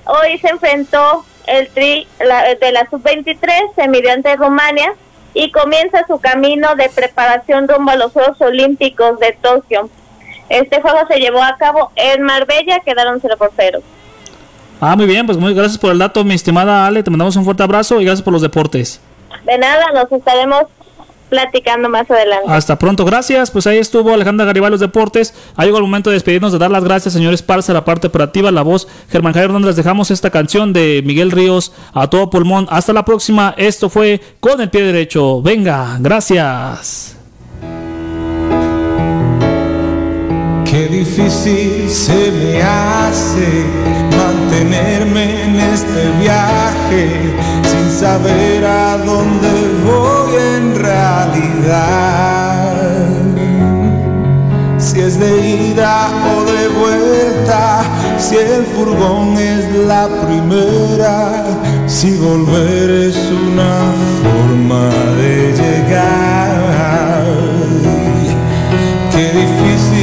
hoy 0.05 0.37
se 0.39 0.49
enfrentó 0.49 1.23
el 1.47 1.67
tri 1.69 2.07
la- 2.19 2.53
de 2.55 2.71
la 2.71 2.87
sub-23, 2.89 3.73
se 3.75 3.87
midió 3.87 4.11
ante 4.11 4.35
Rumania 4.35 4.93
y 5.33 5.51
comienza 5.51 6.05
su 6.07 6.19
camino 6.19 6.75
de 6.75 6.89
preparación 6.89 7.67
rumbo 7.67 7.91
a 7.91 7.95
los 7.95 8.11
Juegos 8.11 8.39
Olímpicos 8.41 9.19
de 9.19 9.33
Tokio. 9.41 9.89
Este 10.49 10.81
juego 10.81 10.99
se 11.07 11.19
llevó 11.19 11.41
a 11.43 11.57
cabo 11.57 11.91
en 11.95 12.21
Marbella, 12.21 12.79
quedaron 12.81 13.19
0 13.21 13.35
por 13.37 13.51
0. 13.55 13.79
Ah, 14.81 14.95
muy 14.95 15.05
bien, 15.05 15.25
pues 15.25 15.37
muy 15.37 15.53
gracias 15.53 15.77
por 15.77 15.91
el 15.91 15.99
dato, 15.99 16.23
mi 16.23 16.33
estimada 16.33 16.85
Ale. 16.85 17.03
Te 17.03 17.09
mandamos 17.09 17.35
un 17.35 17.45
fuerte 17.45 17.63
abrazo 17.63 18.01
y 18.01 18.05
gracias 18.05 18.23
por 18.23 18.33
los 18.33 18.41
deportes. 18.41 18.99
De 19.45 19.57
nada, 19.57 19.91
nos 19.93 20.11
estaremos 20.11 20.63
platicando 21.29 21.89
más 21.89 22.09
adelante. 22.09 22.45
Hasta 22.47 22.77
pronto, 22.77 23.05
gracias. 23.05 23.51
Pues 23.51 23.67
ahí 23.67 23.77
estuvo 23.77 24.13
Alejandra 24.13 24.45
Garibay, 24.45 24.71
los 24.71 24.79
deportes. 24.79 25.33
Ha 25.55 25.63
llegado 25.63 25.79
el 25.79 25.85
momento 25.85 26.09
de 26.09 26.15
despedirnos, 26.15 26.51
de 26.51 26.59
dar 26.59 26.71
las 26.71 26.83
gracias, 26.83 27.13
señores 27.13 27.41
Parza, 27.41 27.73
la 27.73 27.85
parte 27.85 28.07
operativa, 28.07 28.51
la 28.51 28.61
voz 28.61 28.87
Germán 29.09 29.33
Javier 29.33 29.49
Hernández. 29.49 29.67
Les 29.67 29.75
dejamos 29.77 30.11
esta 30.11 30.29
canción 30.29 30.73
de 30.73 31.01
Miguel 31.05 31.31
Ríos 31.31 31.73
a 31.93 32.09
todo 32.09 32.29
pulmón. 32.29 32.67
Hasta 32.69 32.93
la 32.93 33.05
próxima. 33.05 33.53
Esto 33.57 33.89
fue 33.89 34.21
con 34.39 34.61
el 34.61 34.69
pie 34.69 34.83
derecho. 34.83 35.41
Venga, 35.41 35.97
gracias. 35.99 37.17
Qué 40.65 40.87
difícil 40.87 41.89
se 41.89 42.31
me 42.31 42.61
hace 42.61 43.65
mantenerme 44.45 45.43
en 45.43 45.59
este 45.59 46.11
viaje 46.19 47.33
sin 47.63 47.91
saber 47.91 48.65
a 48.65 48.97
dónde 48.97 49.49
voy 49.85 50.35
en 50.57 50.75
realidad. 50.75 51.95
Si 54.77 54.99
es 54.99 55.19
de 55.19 55.71
ida 55.71 56.09
o 56.35 56.43
de 56.43 56.67
vuelta, 56.67 57.83
si 58.17 58.35
el 58.37 58.65
furgón 58.65 59.37
es 59.37 59.65
la 59.87 60.07
primera, 60.25 61.43
si 61.87 62.17
volver 62.17 62.89
es 62.91 63.17
una 63.31 63.93
forma 64.21 64.89
de 65.17 65.53
llegar. 65.53 66.45
difícil 69.35 69.94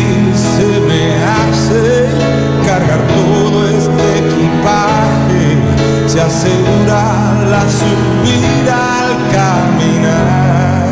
Se 6.13 6.21
asegura 6.21 7.03
la 7.49 7.63
subida 7.71 8.77
al 9.01 9.13
caminar. 9.33 10.91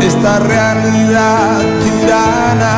Esta 0.00 0.38
realidad 0.38 1.62
tirana 1.82 2.76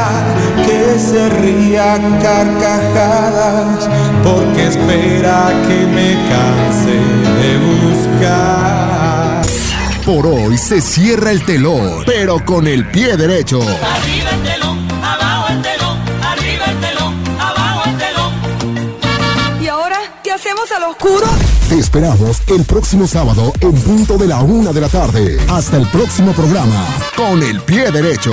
que 0.64 0.98
se 0.98 1.28
ría 1.28 1.92
a 1.96 1.98
carcajadas 2.22 3.86
porque 4.24 4.68
espera 4.68 5.52
que 5.68 5.86
me 5.86 6.16
canse 6.30 6.96
de 7.40 7.50
buscar. 7.68 9.42
Por 10.06 10.26
hoy 10.26 10.56
se 10.56 10.80
cierra 10.80 11.32
el 11.32 11.44
telón, 11.44 12.04
pero 12.06 12.42
con 12.46 12.66
el 12.66 12.86
pie 12.86 13.18
derecho. 13.18 13.60
Arriba 13.60 14.57
oscuro? 20.88 21.26
Te 21.68 21.78
esperamos 21.78 22.42
el 22.46 22.64
próximo 22.64 23.06
sábado 23.06 23.52
en 23.60 23.72
punto 23.72 24.16
de 24.16 24.28
la 24.28 24.40
una 24.40 24.72
de 24.72 24.80
la 24.80 24.88
tarde. 24.88 25.38
Hasta 25.48 25.76
el 25.76 25.86
próximo 25.88 26.32
programa, 26.32 26.86
con 27.16 27.42
el 27.42 27.60
pie 27.62 27.90
derecho. 27.90 28.32